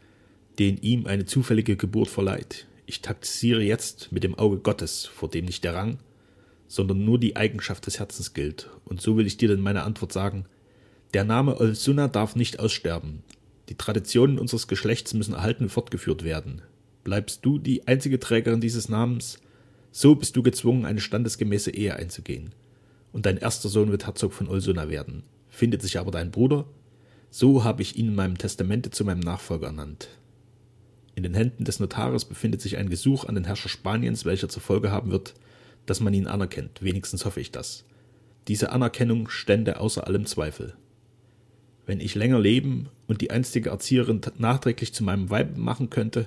den 0.60 0.78
ihm 0.78 1.08
eine 1.08 1.26
zufällige 1.26 1.78
Geburt 1.78 2.10
verleiht. 2.10 2.68
Ich 2.86 3.02
taktisiere 3.02 3.62
jetzt 3.62 4.12
mit 4.12 4.24
dem 4.24 4.36
Auge 4.36 4.58
Gottes, 4.58 5.06
vor 5.06 5.30
dem 5.30 5.46
nicht 5.46 5.64
der 5.64 5.74
Rang, 5.74 6.00
sondern 6.68 7.06
nur 7.06 7.18
die 7.18 7.38
Eigenschaft 7.38 7.86
des 7.86 8.00
Herzens 8.00 8.34
gilt. 8.34 8.70
Und 8.84 9.02
so 9.02 9.16
will 9.16 9.26
ich 9.26 9.38
dir 9.38 9.48
denn 9.48 9.62
meine 9.62 9.84
Antwort 9.84 10.12
sagen. 10.12 10.46
Der 11.14 11.24
Name 11.24 11.60
Olsunna 11.60 12.08
darf 12.08 12.36
nicht 12.36 12.60
aussterben. 12.60 13.24
Die 13.70 13.76
Traditionen 13.76 14.38
unseres 14.38 14.68
Geschlechts 14.68 15.14
müssen 15.14 15.36
erhalten 15.36 15.64
und 15.64 15.70
fortgeführt 15.70 16.24
werden. 16.24 16.62
Bleibst 17.04 17.46
du 17.46 17.58
die 17.58 17.88
einzige 17.88 18.20
Trägerin 18.20 18.60
dieses 18.60 18.90
Namens, 18.90 19.40
so 19.92 20.16
bist 20.16 20.36
du 20.36 20.44
gezwungen, 20.44 20.86
eine 20.86 21.00
standesgemäße 21.00 21.72
Ehe 21.72 21.96
einzugehen. 21.96 22.52
Und 23.14 23.26
dein 23.26 23.38
erster 23.38 23.70
Sohn 23.70 23.92
wird 23.92 24.08
Herzog 24.08 24.34
von 24.34 24.50
Olsunna 24.50 24.90
werden. 24.90 25.24
Findet 25.54 25.84
sich 25.84 26.00
aber 26.00 26.10
dein 26.10 26.32
Bruder, 26.32 26.66
so 27.30 27.64
habe 27.64 27.84
ich 27.84 27.96
ihn 27.96 28.08
in 28.08 28.16
meinem 28.16 28.40
Testamente 28.40 28.90
zu 28.90 29.06
meinem 29.06 29.20
Nachfolger 29.20 29.68
ernannt. 29.68 30.10
In 31.14 31.22
den 31.22 31.36
Händen 31.36 31.64
des 31.64 31.80
Notares 31.80 32.26
befindet 32.26 32.60
sich 32.60 32.78
ein 32.78 32.90
Gesuch 32.90 33.26
an 33.26 33.36
den 33.36 33.44
Herrscher 33.44 33.70
Spaniens, 33.70 34.26
welcher 34.26 34.50
zur 34.50 34.64
Folge 34.64 34.90
haben 34.90 35.12
wird, 35.12 35.36
dass 35.86 36.00
man 36.00 36.12
ihn 36.16 36.26
anerkennt. 36.26 36.82
Wenigstens 36.82 37.24
hoffe 37.24 37.40
ich 37.40 37.52
das. 37.52 37.86
Diese 38.48 38.72
Anerkennung 38.72 39.30
stände 39.30 39.80
außer 39.80 40.08
allem 40.08 40.26
Zweifel. 40.26 40.74
Wenn 41.86 42.00
ich 42.00 42.16
länger 42.16 42.40
leben 42.40 42.90
und 43.06 43.22
die 43.22 43.30
einstige 43.30 43.70
Erzieherin 43.70 44.22
nachträglich 44.40 44.92
zu 44.92 45.04
meinem 45.04 45.30
Weib 45.30 45.56
machen 45.56 45.92
könnte, 45.92 46.26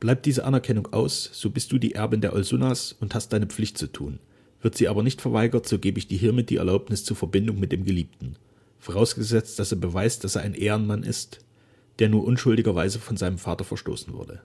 bleibt 0.00 0.26
diese 0.26 0.44
Anerkennung 0.44 0.92
aus, 0.92 1.30
so 1.32 1.48
bist 1.48 1.72
du 1.72 1.78
die 1.78 1.94
Erbin 1.94 2.20
der 2.20 2.34
Olsunas 2.34 2.92
und 2.92 3.14
hast 3.14 3.32
deine 3.32 3.46
Pflicht 3.46 3.78
zu 3.78 3.86
tun. 3.86 4.18
Wird 4.60 4.76
sie 4.76 4.88
aber 4.88 5.02
nicht 5.02 5.22
verweigert, 5.22 5.66
so 5.66 5.78
gebe 5.78 5.98
ich 5.98 6.08
dir 6.08 6.18
hiermit 6.18 6.50
die 6.50 6.56
Erlaubnis 6.56 7.04
zur 7.04 7.16
Verbindung 7.16 7.58
mit 7.58 7.72
dem 7.72 7.86
Geliebten. 7.86 8.36
Vorausgesetzt, 8.78 9.58
dass 9.58 9.72
er 9.72 9.78
beweist, 9.78 10.24
dass 10.24 10.36
er 10.36 10.42
ein 10.42 10.54
Ehrenmann 10.54 11.02
ist, 11.02 11.40
der 11.98 12.08
nur 12.08 12.24
unschuldigerweise 12.24 12.98
von 12.98 13.16
seinem 13.16 13.38
Vater 13.38 13.64
verstoßen 13.64 14.12
wurde. 14.12 14.42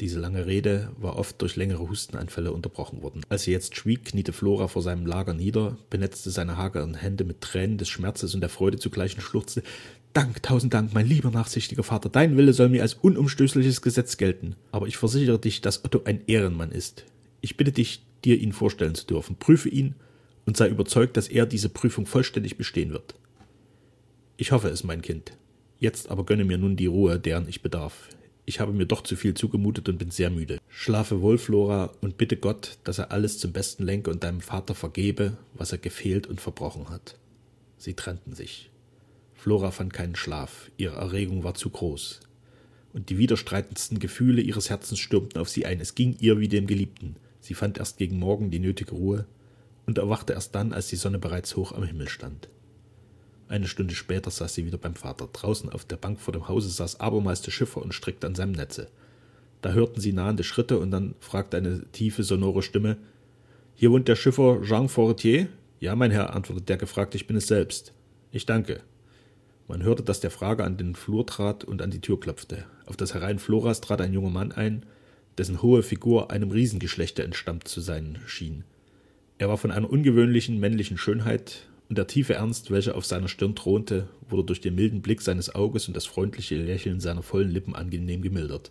Diese 0.00 0.18
lange 0.18 0.46
Rede 0.46 0.90
war 0.98 1.16
oft 1.16 1.40
durch 1.40 1.54
längere 1.54 1.88
Hustenanfälle 1.88 2.52
unterbrochen 2.52 3.02
worden. 3.02 3.24
Als 3.28 3.44
sie 3.44 3.52
jetzt 3.52 3.76
schwieg, 3.76 4.06
kniete 4.06 4.32
Flora 4.32 4.66
vor 4.66 4.82
seinem 4.82 5.06
Lager 5.06 5.32
nieder, 5.32 5.76
benetzte 5.90 6.30
seine 6.30 6.56
hageren 6.56 6.94
Hände 6.94 7.22
mit 7.22 7.40
Tränen 7.40 7.78
des 7.78 7.88
Schmerzes 7.88 8.34
und 8.34 8.40
der 8.40 8.50
Freude 8.50 8.78
zugleich 8.78 9.14
und 9.14 9.22
schluchzte 9.22 9.62
Dank, 10.12 10.42
tausend 10.42 10.74
Dank, 10.74 10.92
mein 10.92 11.06
lieber 11.06 11.30
nachsichtiger 11.30 11.84
Vater, 11.84 12.08
dein 12.08 12.36
Wille 12.36 12.52
soll 12.52 12.68
mir 12.68 12.82
als 12.82 12.94
unumstößliches 12.94 13.80
Gesetz 13.80 14.16
gelten. 14.16 14.56
Aber 14.72 14.86
ich 14.88 14.96
versichere 14.96 15.38
dich, 15.38 15.60
dass 15.60 15.84
Otto 15.84 16.02
ein 16.04 16.22
Ehrenmann 16.26 16.72
ist. 16.72 17.04
Ich 17.40 17.56
bitte 17.56 17.72
dich, 17.72 18.02
dir 18.24 18.38
ihn 18.38 18.52
vorstellen 18.52 18.94
zu 18.94 19.06
dürfen. 19.06 19.36
Prüfe 19.36 19.68
ihn 19.68 19.94
und 20.46 20.56
sei 20.56 20.68
überzeugt, 20.68 21.16
dass 21.16 21.28
er 21.28 21.46
diese 21.46 21.68
Prüfung 21.68 22.06
vollständig 22.06 22.56
bestehen 22.56 22.92
wird. 22.92 23.14
Ich 24.36 24.52
hoffe 24.52 24.68
es, 24.68 24.84
mein 24.84 25.02
Kind. 25.02 25.36
Jetzt 25.78 26.10
aber 26.10 26.24
gönne 26.24 26.44
mir 26.44 26.58
nun 26.58 26.76
die 26.76 26.86
Ruhe, 26.86 27.18
deren 27.18 27.48
ich 27.48 27.62
bedarf. 27.62 28.08
Ich 28.44 28.58
habe 28.58 28.72
mir 28.72 28.86
doch 28.86 29.02
zu 29.02 29.14
viel 29.14 29.34
zugemutet 29.34 29.88
und 29.88 29.98
bin 29.98 30.10
sehr 30.10 30.30
müde. 30.30 30.58
Schlafe 30.68 31.20
wohl, 31.20 31.38
Flora, 31.38 31.92
und 32.00 32.18
bitte 32.18 32.36
Gott, 32.36 32.78
dass 32.82 32.98
er 32.98 33.12
alles 33.12 33.38
zum 33.38 33.52
Besten 33.52 33.84
lenke 33.84 34.10
und 34.10 34.24
deinem 34.24 34.40
Vater 34.40 34.74
vergebe, 34.74 35.36
was 35.54 35.70
er 35.70 35.78
gefehlt 35.78 36.26
und 36.26 36.40
verbrochen 36.40 36.88
hat. 36.88 37.18
Sie 37.78 37.94
trennten 37.94 38.34
sich. 38.34 38.70
Flora 39.34 39.70
fand 39.70 39.92
keinen 39.92 40.16
Schlaf, 40.16 40.70
ihre 40.76 40.96
Erregung 40.96 41.44
war 41.44 41.54
zu 41.54 41.70
groß. 41.70 42.20
Und 42.92 43.10
die 43.10 43.18
widerstreitendsten 43.18 44.00
Gefühle 44.00 44.42
ihres 44.42 44.70
Herzens 44.70 44.98
stürmten 44.98 45.40
auf 45.40 45.48
sie 45.48 45.66
ein. 45.66 45.80
Es 45.80 45.94
ging 45.94 46.16
ihr 46.20 46.38
wie 46.40 46.48
dem 46.48 46.66
Geliebten. 46.66 47.16
Sie 47.40 47.54
fand 47.54 47.78
erst 47.78 47.96
gegen 47.96 48.18
Morgen 48.18 48.50
die 48.50 48.58
nötige 48.58 48.92
Ruhe 48.92 49.26
und 49.86 49.98
erwachte 49.98 50.32
erst 50.32 50.54
dann, 50.54 50.72
als 50.72 50.88
die 50.88 50.96
Sonne 50.96 51.18
bereits 51.18 51.56
hoch 51.56 51.72
am 51.72 51.84
Himmel 51.84 52.08
stand. 52.08 52.48
Eine 53.48 53.68
Stunde 53.68 53.94
später 53.94 54.30
saß 54.30 54.54
sie 54.54 54.64
wieder 54.64 54.78
beim 54.78 54.94
Vater. 54.94 55.28
Draußen 55.30 55.68
auf 55.70 55.84
der 55.84 55.96
Bank 55.96 56.20
vor 56.20 56.32
dem 56.32 56.48
Hause 56.48 56.70
saß 56.70 57.00
abermals 57.00 57.42
der 57.42 57.50
Schiffer 57.50 57.82
und 57.82 57.92
strickte 57.92 58.26
an 58.26 58.34
seinem 58.34 58.52
Netze. 58.52 58.88
Da 59.60 59.72
hörten 59.72 60.00
sie 60.00 60.12
nahende 60.12 60.42
Schritte 60.42 60.78
und 60.78 60.90
dann 60.90 61.14
fragte 61.20 61.56
eine 61.56 61.84
tiefe, 61.92 62.24
sonore 62.24 62.62
Stimme: 62.62 62.96
Hier 63.74 63.90
wohnt 63.90 64.08
der 64.08 64.16
Schiffer 64.16 64.62
Jean 64.62 64.88
Fortier? 64.88 65.48
Ja, 65.80 65.94
mein 65.96 66.10
Herr, 66.10 66.34
antwortete 66.34 66.66
der 66.66 66.76
Gefragte, 66.78 67.16
ich 67.16 67.26
bin 67.26 67.36
es 67.36 67.46
selbst. 67.46 67.92
Ich 68.30 68.46
danke. 68.46 68.80
Man 69.68 69.82
hörte, 69.82 70.02
dass 70.02 70.20
der 70.20 70.30
Frager 70.30 70.64
an 70.64 70.76
den 70.76 70.94
Flur 70.94 71.26
trat 71.26 71.64
und 71.64 71.82
an 71.82 71.90
die 71.90 72.00
Tür 72.00 72.18
klopfte. 72.18 72.64
Auf 72.86 72.96
das 72.96 73.14
Herein 73.14 73.38
Floras 73.38 73.80
trat 73.80 74.00
ein 74.00 74.12
junger 74.12 74.30
Mann 74.30 74.52
ein, 74.52 74.86
dessen 75.38 75.60
hohe 75.62 75.82
Figur 75.82 76.30
einem 76.30 76.50
Riesengeschlechter 76.50 77.24
entstammt 77.24 77.68
zu 77.68 77.80
sein 77.80 78.20
schien. 78.26 78.64
Er 79.42 79.48
war 79.48 79.58
von 79.58 79.72
einer 79.72 79.90
ungewöhnlichen 79.90 80.60
männlichen 80.60 80.96
Schönheit, 80.96 81.66
und 81.88 81.98
der 81.98 82.06
tiefe 82.06 82.34
Ernst, 82.34 82.70
welcher 82.70 82.94
auf 82.94 83.04
seiner 83.04 83.26
Stirn 83.26 83.56
thronte, 83.56 84.06
wurde 84.28 84.44
durch 84.44 84.60
den 84.60 84.76
milden 84.76 85.02
Blick 85.02 85.20
seines 85.20 85.52
Auges 85.52 85.88
und 85.88 85.96
das 85.96 86.06
freundliche 86.06 86.54
Lächeln 86.54 87.00
seiner 87.00 87.24
vollen 87.24 87.50
Lippen 87.50 87.74
angenehm 87.74 88.22
gemildert. 88.22 88.70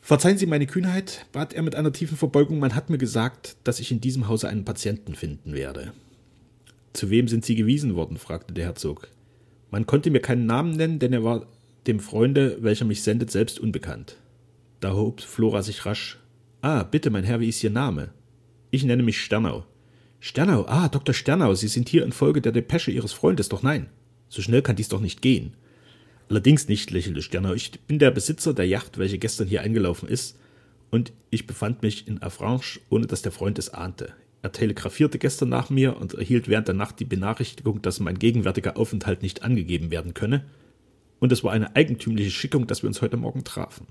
Verzeihen 0.00 0.38
Sie 0.38 0.46
meine 0.46 0.66
Kühnheit, 0.66 1.26
bat 1.32 1.52
er 1.52 1.62
mit 1.62 1.74
einer 1.74 1.92
tiefen 1.92 2.16
Verbeugung, 2.16 2.60
man 2.60 2.74
hat 2.74 2.88
mir 2.88 2.96
gesagt, 2.96 3.56
dass 3.62 3.78
ich 3.78 3.92
in 3.92 4.00
diesem 4.00 4.26
Hause 4.26 4.48
einen 4.48 4.64
Patienten 4.64 5.14
finden 5.14 5.52
werde. 5.52 5.92
Zu 6.94 7.10
wem 7.10 7.28
sind 7.28 7.44
Sie 7.44 7.54
gewiesen 7.54 7.94
worden? 7.94 8.16
fragte 8.16 8.54
der 8.54 8.64
Herzog. 8.64 9.08
Man 9.70 9.84
konnte 9.84 10.10
mir 10.10 10.20
keinen 10.20 10.46
Namen 10.46 10.70
nennen, 10.70 10.98
denn 10.98 11.12
er 11.12 11.24
war 11.24 11.44
dem 11.86 12.00
Freunde, 12.00 12.56
welcher 12.62 12.86
mich 12.86 13.02
sendet, 13.02 13.30
selbst 13.30 13.60
unbekannt. 13.60 14.16
Da 14.80 14.94
hob 14.94 15.20
Flora 15.20 15.62
sich 15.62 15.84
rasch. 15.84 16.18
Ah, 16.62 16.84
bitte, 16.84 17.10
mein 17.10 17.24
Herr, 17.24 17.40
wie 17.40 17.50
ist 17.50 17.62
Ihr 17.62 17.68
Name? 17.68 18.14
Ich 18.74 18.84
nenne 18.84 19.02
mich 19.02 19.20
Sternau. 19.20 19.66
Sternau, 20.18 20.64
ah, 20.66 20.88
Dr. 20.88 21.14
Sternau, 21.14 21.52
Sie 21.52 21.68
sind 21.68 21.90
hier 21.90 22.04
infolge 22.04 22.40
der 22.40 22.52
Depesche 22.52 22.90
Ihres 22.90 23.12
Freundes, 23.12 23.50
doch 23.50 23.62
nein. 23.62 23.90
So 24.30 24.40
schnell 24.40 24.62
kann 24.62 24.76
dies 24.76 24.88
doch 24.88 25.02
nicht 25.02 25.20
gehen. 25.20 25.52
Allerdings 26.30 26.68
nicht, 26.68 26.90
lächelte 26.90 27.20
Sternau. 27.20 27.52
Ich 27.52 27.70
bin 27.82 27.98
der 27.98 28.10
Besitzer 28.10 28.54
der 28.54 28.66
Yacht, 28.66 28.96
welche 28.96 29.18
gestern 29.18 29.46
hier 29.46 29.60
eingelaufen 29.60 30.08
ist, 30.08 30.38
und 30.90 31.12
ich 31.28 31.46
befand 31.46 31.82
mich 31.82 32.08
in 32.08 32.22
Avranches, 32.22 32.80
ohne 32.88 33.06
dass 33.06 33.20
der 33.20 33.30
Freund 33.30 33.58
es 33.58 33.74
ahnte. 33.74 34.14
Er 34.40 34.52
telegrafierte 34.52 35.18
gestern 35.18 35.50
nach 35.50 35.68
mir 35.68 35.98
und 35.98 36.14
erhielt 36.14 36.48
während 36.48 36.66
der 36.66 36.74
Nacht 36.74 36.98
die 36.98 37.04
Benachrichtigung, 37.04 37.82
dass 37.82 38.00
mein 38.00 38.18
gegenwärtiger 38.18 38.78
Aufenthalt 38.78 39.20
nicht 39.20 39.42
angegeben 39.42 39.90
werden 39.90 40.14
könne, 40.14 40.46
und 41.20 41.30
es 41.30 41.44
war 41.44 41.52
eine 41.52 41.76
eigentümliche 41.76 42.30
Schickung, 42.30 42.66
dass 42.66 42.82
wir 42.82 42.88
uns 42.88 43.02
heute 43.02 43.18
Morgen 43.18 43.44
trafen. 43.44 43.86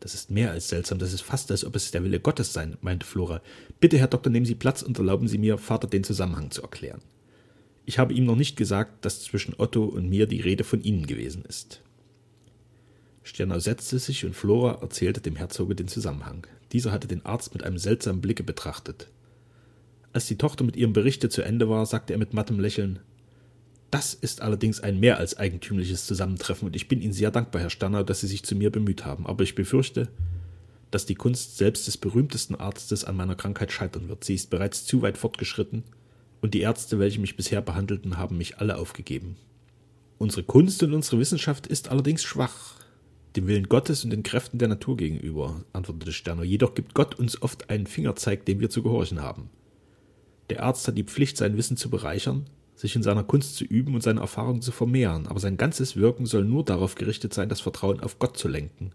Das 0.00 0.14
ist 0.14 0.30
mehr 0.30 0.52
als 0.52 0.68
seltsam, 0.68 0.98
das 0.98 1.12
ist 1.12 1.22
fast, 1.22 1.50
als 1.50 1.64
ob 1.64 1.74
es 1.74 1.90
der 1.90 2.04
Wille 2.04 2.20
Gottes 2.20 2.52
sein, 2.52 2.76
meinte 2.80 3.06
Flora. 3.06 3.40
Bitte, 3.80 3.98
Herr 3.98 4.06
Doktor, 4.06 4.30
nehmen 4.30 4.46
Sie 4.46 4.54
Platz 4.54 4.82
und 4.82 4.98
erlauben 4.98 5.26
Sie 5.26 5.38
mir, 5.38 5.58
Vater 5.58 5.88
den 5.88 6.04
Zusammenhang 6.04 6.50
zu 6.50 6.62
erklären. 6.62 7.00
Ich 7.84 7.98
habe 7.98 8.12
ihm 8.12 8.24
noch 8.24 8.36
nicht 8.36 8.56
gesagt, 8.56 9.04
dass 9.04 9.22
zwischen 9.22 9.54
Otto 9.58 9.84
und 9.84 10.08
mir 10.08 10.26
die 10.26 10.40
Rede 10.40 10.62
von 10.62 10.82
Ihnen 10.82 11.06
gewesen 11.06 11.44
ist. 11.48 11.80
Sternau 13.24 13.58
setzte 13.58 13.98
sich 13.98 14.24
und 14.24 14.36
Flora 14.36 14.80
erzählte 14.80 15.20
dem 15.20 15.36
Herzoge 15.36 15.74
den 15.74 15.88
Zusammenhang. 15.88 16.46
Dieser 16.72 16.92
hatte 16.92 17.08
den 17.08 17.26
Arzt 17.26 17.52
mit 17.54 17.62
einem 17.62 17.78
seltsamen 17.78 18.20
Blicke 18.20 18.42
betrachtet. 18.42 19.08
Als 20.12 20.26
die 20.26 20.38
Tochter 20.38 20.64
mit 20.64 20.76
ihrem 20.76 20.92
Berichte 20.92 21.28
zu 21.28 21.42
Ende 21.42 21.68
war, 21.68 21.84
sagte 21.86 22.12
er 22.12 22.18
mit 22.18 22.32
mattem 22.32 22.60
Lächeln 22.60 23.00
das 23.90 24.12
ist 24.14 24.42
allerdings 24.42 24.80
ein 24.80 25.00
mehr 25.00 25.18
als 25.18 25.36
eigentümliches 25.38 26.06
Zusammentreffen 26.06 26.66
und 26.66 26.76
ich 26.76 26.88
bin 26.88 27.00
Ihnen 27.00 27.12
sehr 27.12 27.30
dankbar, 27.30 27.62
Herr 27.62 27.70
Sternau, 27.70 28.02
dass 28.02 28.20
Sie 28.20 28.26
sich 28.26 28.42
zu 28.42 28.54
mir 28.54 28.70
bemüht 28.70 29.04
haben. 29.04 29.26
Aber 29.26 29.44
ich 29.44 29.54
befürchte, 29.54 30.08
dass 30.90 31.06
die 31.06 31.14
Kunst 31.14 31.56
selbst 31.56 31.86
des 31.86 31.96
berühmtesten 31.96 32.54
Arztes 32.54 33.04
an 33.04 33.16
meiner 33.16 33.34
Krankheit 33.34 33.72
scheitern 33.72 34.08
wird. 34.08 34.24
Sie 34.24 34.34
ist 34.34 34.50
bereits 34.50 34.84
zu 34.84 35.02
weit 35.02 35.16
fortgeschritten 35.16 35.84
und 36.40 36.54
die 36.54 36.60
Ärzte, 36.60 36.98
welche 36.98 37.20
mich 37.20 37.36
bisher 37.36 37.62
behandelten, 37.62 38.18
haben 38.18 38.36
mich 38.36 38.58
alle 38.58 38.76
aufgegeben. 38.76 39.36
Unsere 40.18 40.42
Kunst 40.42 40.82
und 40.82 40.92
unsere 40.94 41.18
Wissenschaft 41.18 41.66
ist 41.66 41.88
allerdings 41.88 42.24
schwach, 42.24 42.74
dem 43.36 43.46
Willen 43.46 43.68
Gottes 43.68 44.04
und 44.04 44.10
den 44.10 44.22
Kräften 44.22 44.58
der 44.58 44.68
Natur 44.68 44.96
gegenüber, 44.96 45.64
antwortete 45.72 46.12
Sterner. 46.12 46.42
Jedoch 46.42 46.74
gibt 46.74 46.94
Gott 46.94 47.14
uns 47.18 47.40
oft 47.40 47.70
einen 47.70 47.86
Fingerzeig, 47.86 48.44
dem 48.46 48.60
wir 48.60 48.70
zu 48.70 48.82
gehorchen 48.82 49.22
haben. 49.22 49.50
Der 50.50 50.62
Arzt 50.62 50.88
hat 50.88 50.96
die 50.96 51.04
Pflicht, 51.04 51.36
sein 51.36 51.56
Wissen 51.56 51.76
zu 51.76 51.90
bereichern, 51.90 52.46
sich 52.78 52.94
in 52.94 53.02
seiner 53.02 53.24
Kunst 53.24 53.56
zu 53.56 53.64
üben 53.64 53.94
und 53.94 54.02
seine 54.02 54.20
Erfahrungen 54.20 54.62
zu 54.62 54.70
vermehren, 54.70 55.26
aber 55.26 55.40
sein 55.40 55.56
ganzes 55.56 55.96
Wirken 55.96 56.26
soll 56.26 56.44
nur 56.44 56.64
darauf 56.64 56.94
gerichtet 56.94 57.34
sein, 57.34 57.48
das 57.48 57.60
Vertrauen 57.60 58.00
auf 58.00 58.20
Gott 58.20 58.38
zu 58.38 58.46
lenken 58.46 58.92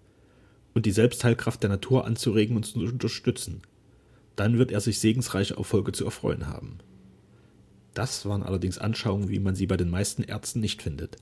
und 0.74 0.86
die 0.86 0.92
Selbstheilkraft 0.92 1.62
der 1.62 1.70
Natur 1.70 2.06
anzuregen 2.06 2.56
und 2.56 2.66
zu 2.66 2.80
unterstützen. 2.80 3.62
Dann 4.38 4.58
wird 4.58 4.72
er 4.72 4.80
sich 4.80 5.00
segensreiche 5.00 5.58
Erfolge 5.58 5.92
zu 5.92 6.06
erfreuen 6.06 6.48
haben. 6.48 6.80
Das 7.94 8.25
waren 8.25 8.42
allerdings 8.42 8.78
Anschauungen, 8.78 9.30
wie 9.30 9.40
man 9.40 9.54
sie 9.54 9.68
bei 9.68 9.78
den 9.78 9.90
meisten 9.90 10.24
Ärzten 10.24 10.62
nicht 10.62 10.82
findet. 10.82 11.18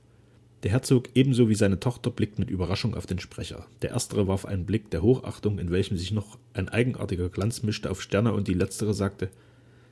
Der 0.63 0.71
Herzog 0.71 1.09
ebenso 1.15 1.49
wie 1.49 1.55
seine 1.55 1.79
Tochter 1.79 2.11
blickt 2.11 2.37
mit 2.37 2.51
Überraschung 2.51 2.93
auf 2.93 3.07
den 3.07 3.19
Sprecher. 3.19 3.65
Der 3.81 3.89
erstere 3.89 4.27
warf 4.27 4.45
einen 4.45 4.67
Blick 4.67 4.91
der 4.91 5.01
Hochachtung, 5.01 5.57
in 5.57 5.71
welchem 5.71 5.97
sich 5.97 6.11
noch 6.11 6.37
ein 6.53 6.69
eigenartiger 6.69 7.29
Glanz 7.29 7.63
mischte, 7.63 7.89
auf 7.89 8.03
Sterne, 8.03 8.33
und 8.33 8.47
die 8.47 8.53
letztere 8.53 8.93
sagte 8.93 9.29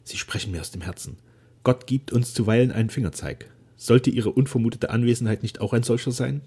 Sie 0.03 0.17
sprechen 0.17 0.51
mir 0.51 0.61
aus 0.61 0.71
dem 0.71 0.81
Herzen. 0.81 1.17
Gott 1.63 1.87
gibt 1.87 2.11
uns 2.11 2.33
zuweilen 2.33 2.71
einen 2.71 2.89
Fingerzeig. 2.89 3.49
Sollte 3.75 4.09
Ihre 4.09 4.31
unvermutete 4.31 4.89
Anwesenheit 4.89 5.43
nicht 5.43 5.61
auch 5.61 5.73
ein 5.73 5.83
solcher 5.83 6.11
sein? 6.11 6.41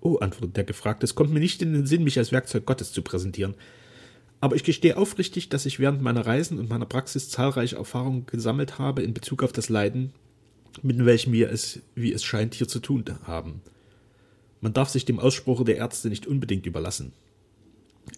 Oh, 0.00 0.16
antwortete 0.16 0.54
der 0.54 0.64
Gefragte, 0.64 1.04
es 1.04 1.14
kommt 1.14 1.32
mir 1.32 1.40
nicht 1.40 1.62
in 1.62 1.72
den 1.72 1.86
Sinn, 1.86 2.04
mich 2.04 2.18
als 2.18 2.32
Werkzeug 2.32 2.66
Gottes 2.66 2.92
zu 2.92 3.02
präsentieren. 3.02 3.54
Aber 4.40 4.56
ich 4.56 4.64
gestehe 4.64 4.96
aufrichtig, 4.96 5.48
dass 5.48 5.66
ich 5.66 5.78
während 5.78 6.02
meiner 6.02 6.26
Reisen 6.26 6.58
und 6.58 6.68
meiner 6.68 6.86
Praxis 6.86 7.30
zahlreiche 7.30 7.76
Erfahrungen 7.76 8.26
gesammelt 8.26 8.78
habe 8.78 9.02
in 9.02 9.14
Bezug 9.14 9.44
auf 9.44 9.52
das 9.52 9.68
Leiden, 9.68 10.12
mit 10.82 11.04
welchem 11.04 11.32
wir 11.32 11.50
es, 11.50 11.80
wie 11.94 12.12
es 12.12 12.24
scheint, 12.24 12.54
hier 12.54 12.66
zu 12.66 12.80
tun 12.80 13.04
haben. 13.24 13.60
Man 14.60 14.72
darf 14.72 14.88
sich 14.88 15.04
dem 15.04 15.20
Ausspruche 15.20 15.64
der 15.64 15.76
Ärzte 15.76 16.08
nicht 16.08 16.26
unbedingt 16.26 16.66
überlassen. 16.66 17.12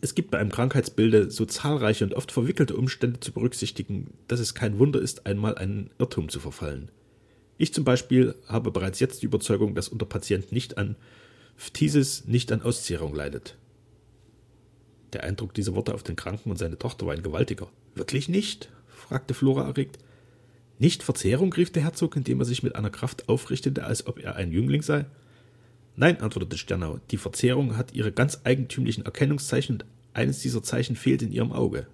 Es 0.00 0.14
gibt 0.14 0.30
bei 0.30 0.38
einem 0.38 0.50
Krankheitsbilde 0.50 1.30
so 1.30 1.44
zahlreiche 1.44 2.04
und 2.04 2.14
oft 2.14 2.32
verwickelte 2.32 2.76
Umstände 2.76 3.20
zu 3.20 3.32
berücksichtigen, 3.32 4.14
dass 4.28 4.40
es 4.40 4.54
kein 4.54 4.78
Wunder 4.78 5.00
ist, 5.00 5.26
einmal 5.26 5.56
einen 5.56 5.90
Irrtum 5.98 6.28
zu 6.28 6.40
verfallen. 6.40 6.90
Ich 7.58 7.72
zum 7.72 7.84
Beispiel 7.84 8.34
habe 8.48 8.70
bereits 8.70 9.00
jetzt 9.00 9.22
die 9.22 9.26
Überzeugung, 9.26 9.74
dass 9.74 9.88
unser 9.88 10.06
Patient 10.06 10.52
nicht 10.52 10.76
an 10.78 10.96
Phthisis, 11.56 12.24
nicht 12.26 12.50
an 12.50 12.62
Auszehrung 12.62 13.14
leidet. 13.14 13.56
Der 15.12 15.22
Eindruck 15.22 15.54
dieser 15.54 15.74
Worte 15.74 15.94
auf 15.94 16.02
den 16.02 16.16
Kranken 16.16 16.50
und 16.50 16.58
seine 16.58 16.78
Tochter 16.78 17.06
war 17.06 17.14
ein 17.14 17.22
gewaltiger. 17.22 17.68
Wirklich 17.94 18.28
nicht? 18.28 18.70
fragte 18.88 19.34
Flora 19.34 19.66
erregt. 19.66 19.98
Nicht 20.78 21.04
Verzehrung? 21.04 21.52
rief 21.52 21.70
der 21.70 21.84
Herzog, 21.84 22.16
indem 22.16 22.40
er 22.40 22.46
sich 22.46 22.64
mit 22.64 22.74
einer 22.74 22.90
Kraft 22.90 23.28
aufrichtete, 23.28 23.84
als 23.84 24.06
ob 24.06 24.18
er 24.18 24.34
ein 24.34 24.50
Jüngling 24.50 24.82
sei. 24.82 25.06
Nein, 25.96 26.20
antwortete 26.20 26.58
Sternau, 26.58 26.98
die 27.10 27.16
Verzehrung 27.16 27.76
hat 27.76 27.94
ihre 27.94 28.12
ganz 28.12 28.40
eigentümlichen 28.44 29.04
Erkennungszeichen 29.04 29.76
und 29.76 29.84
eines 30.12 30.40
dieser 30.40 30.62
Zeichen 30.62 30.96
fehlt 30.96 31.22
in 31.22 31.32
ihrem 31.32 31.52
Auge. 31.52 31.86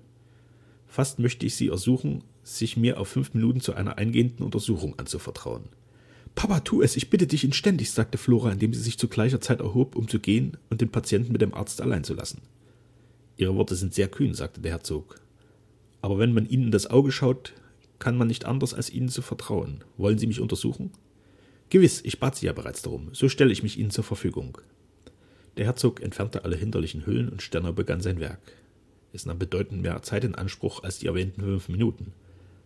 Fast 0.87 1.19
möchte 1.19 1.47
ich 1.47 1.54
Sie 1.54 1.69
ersuchen, 1.69 2.25
sich 2.42 2.76
mir 2.76 2.99
auf 2.99 3.09
fünf 3.09 3.35
Minuten 3.35 3.61
zu 3.61 3.75
einer 3.75 3.99
eingehenden 3.99 4.42
Untersuchung 4.42 4.99
anzuvertrauen. 4.99 5.64
Papa, 6.35 6.61
tu 6.61 6.80
es, 6.83 6.97
ich 6.97 7.11
bitte 7.11 7.26
dich 7.26 7.45
inständig, 7.45 7.90
sagte 7.90 8.19
Flora, 8.19 8.52
indem 8.52 8.73
sie 8.73 8.80
sich 8.80 8.99
zu 8.99 9.09
gleicher 9.09 9.40
Zeit 9.40 9.61
erhob, 9.61 9.97
um 9.97 10.09
zu 10.09 10.21
gehen 10.21 10.57
und 10.71 10.80
den 10.80 10.90
Patienten 10.90 11.33
mit 11.33 11.42
dem 11.42 11.54
Arzt 11.54 11.80
allein 11.80 12.04
zu 12.04 12.14
lassen. 12.14 12.40
Ihre 13.37 13.54
Worte 13.57 13.75
sind 13.75 13.95
sehr 13.95 14.09
kühn, 14.09 14.35
sagte 14.35 14.61
der 14.61 14.73
Herzog. 14.73 15.21
Aber 16.02 16.19
wenn 16.19 16.33
man 16.33 16.49
Ihnen 16.49 16.64
in 16.64 16.71
das 16.71 16.87
Auge 16.87 17.12
schaut, 17.12 17.52
kann 17.99 18.16
man 18.16 18.28
nicht 18.28 18.47
anders, 18.47 18.75
als 18.75 18.90
Ihnen 18.90 19.09
zu 19.09 19.23
vertrauen. 19.23 19.85
Wollen 19.97 20.19
Sie 20.19 20.26
mich 20.26 20.40
untersuchen? 20.40 20.90
Gewiss, 21.71 22.00
ich 22.05 22.19
bat 22.19 22.37
Sie 22.37 22.47
ja 22.47 22.53
bereits 22.53 22.83
darum. 22.83 23.11
So 23.12 23.29
stelle 23.29 23.53
ich 23.53 23.62
mich 23.62 23.79
Ihnen 23.79 23.91
zur 23.91 24.05
Verfügung. 24.05 24.59
Der 25.57 25.67
Herzog 25.67 26.03
entfernte 26.03 26.45
alle 26.45 26.57
hinderlichen 26.57 27.07
Hüllen 27.07 27.29
und 27.29 27.43
Sterner 27.43 27.73
begann 27.73 28.00
sein 28.00 28.19
Werk. 28.19 28.41
Es 29.12 29.25
nahm 29.25 29.39
bedeutend 29.39 29.83
mehr 29.83 30.03
Zeit 30.03 30.25
in 30.25 30.35
Anspruch 30.35 30.83
als 30.83 30.99
die 30.99 31.07
erwähnten 31.07 31.43
fünf 31.43 31.69
Minuten. 31.69 32.12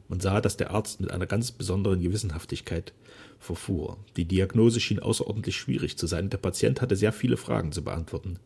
Man 0.08 0.20
sah, 0.20 0.40
dass 0.40 0.56
der 0.56 0.70
Arzt 0.70 1.00
mit 1.00 1.11
einer 1.11 1.26
ganz 1.26 1.52
besonderen 1.52 2.00
Gewissenhaftigkeit 2.00 2.92
verfuhr. 3.38 3.99
Die 4.16 4.26
Diagnose 4.26 4.80
schien 4.80 5.00
außerordentlich 5.00 5.56
schwierig 5.56 5.99
zu 5.99 6.06
sein. 6.06 6.30
Der 6.30 6.38
Patient 6.38 6.80
hatte 6.80 6.96
sehr 6.96 7.12
viele 7.12 7.37
Fragen 7.37 7.73
zu 7.73 7.82
beantworten. 7.84 8.38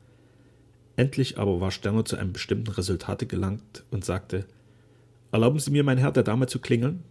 Endlich 0.96 1.38
aber 1.38 1.60
war 1.60 1.70
Sterner 1.70 2.04
zu 2.04 2.16
einem 2.16 2.32
bestimmten 2.32 2.70
Resultate 2.70 3.26
gelangt 3.26 3.84
und 3.90 4.04
sagte 4.04 4.46
Erlauben 5.30 5.58
Sie 5.58 5.70
mir, 5.70 5.84
mein 5.84 5.98
Herr, 5.98 6.10
der 6.10 6.22
Dame 6.22 6.46
zu 6.46 6.58
klingeln? 6.58 7.04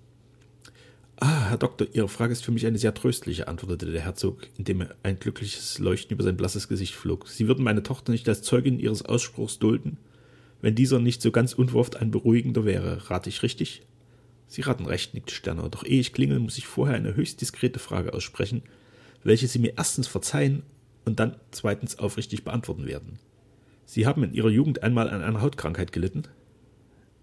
Ah, 1.20 1.50
Herr 1.50 1.58
Doktor, 1.58 1.88
Ihre 1.94 2.10
Frage 2.10 2.32
ist 2.32 2.46
für 2.46 2.52
mich 2.52 2.68
eine 2.68 2.78
sehr 2.78 2.94
tröstliche, 2.94 3.48
antwortete 3.48 3.92
der 3.92 4.02
Herzog, 4.02 4.48
indem 4.56 4.82
er 4.82 4.96
ein 5.02 5.18
glückliches 5.18 5.80
Leuchten 5.80 6.14
über 6.14 6.24
sein 6.24 6.38
blasses 6.38 6.68
Gesicht 6.68 6.94
flog. 6.94 7.28
Sie 7.28 7.48
würden 7.48 7.64
meine 7.64 7.82
Tochter 7.82 8.12
nicht 8.12 8.30
als 8.30 8.44
Zeugin 8.44 8.78
Ihres 8.78 9.04
Ausspruchs 9.04 9.58
dulden, 9.58 9.98
wenn 10.62 10.76
dieser 10.76 11.00
nicht 11.00 11.24
so 11.24 11.32
ganz 11.32 11.54
unverhofft 11.54 11.96
ein 11.96 12.12
beruhigender 12.12 12.66
wäre. 12.66 13.10
Rate 13.10 13.30
ich 13.30 13.42
richtig? 13.42 13.82
Sie 14.48 14.62
raten 14.62 14.86
recht, 14.86 15.16
nickte 15.16 15.34
Sterner, 15.34 15.70
doch 15.70 15.84
ehe 15.84 16.00
ich 16.00 16.14
klingel, 16.14 16.38
muss 16.38 16.60
ich 16.60 16.68
vorher 16.68 16.96
eine 16.96 17.16
höchst 17.16 17.42
diskrete 17.42 17.80
Frage 17.80 18.14
aussprechen, 18.14 18.62
welche 19.24 19.48
Sie 19.48 19.58
mir 19.58 19.74
erstens 19.76 20.06
verzeihen 20.06 20.62
und 21.04 21.20
dann 21.20 21.36
zweitens 21.50 21.98
aufrichtig 21.98 22.44
beantworten 22.44 22.86
werden. 22.86 23.18
Sie 23.86 24.06
haben 24.06 24.24
in 24.24 24.36
Ihrer 24.36 24.50
Jugend 24.50 24.84
einmal 24.84 25.10
an 25.10 25.24
einer 25.24 25.42
Hautkrankheit 25.42 25.92
gelitten? 25.92 26.24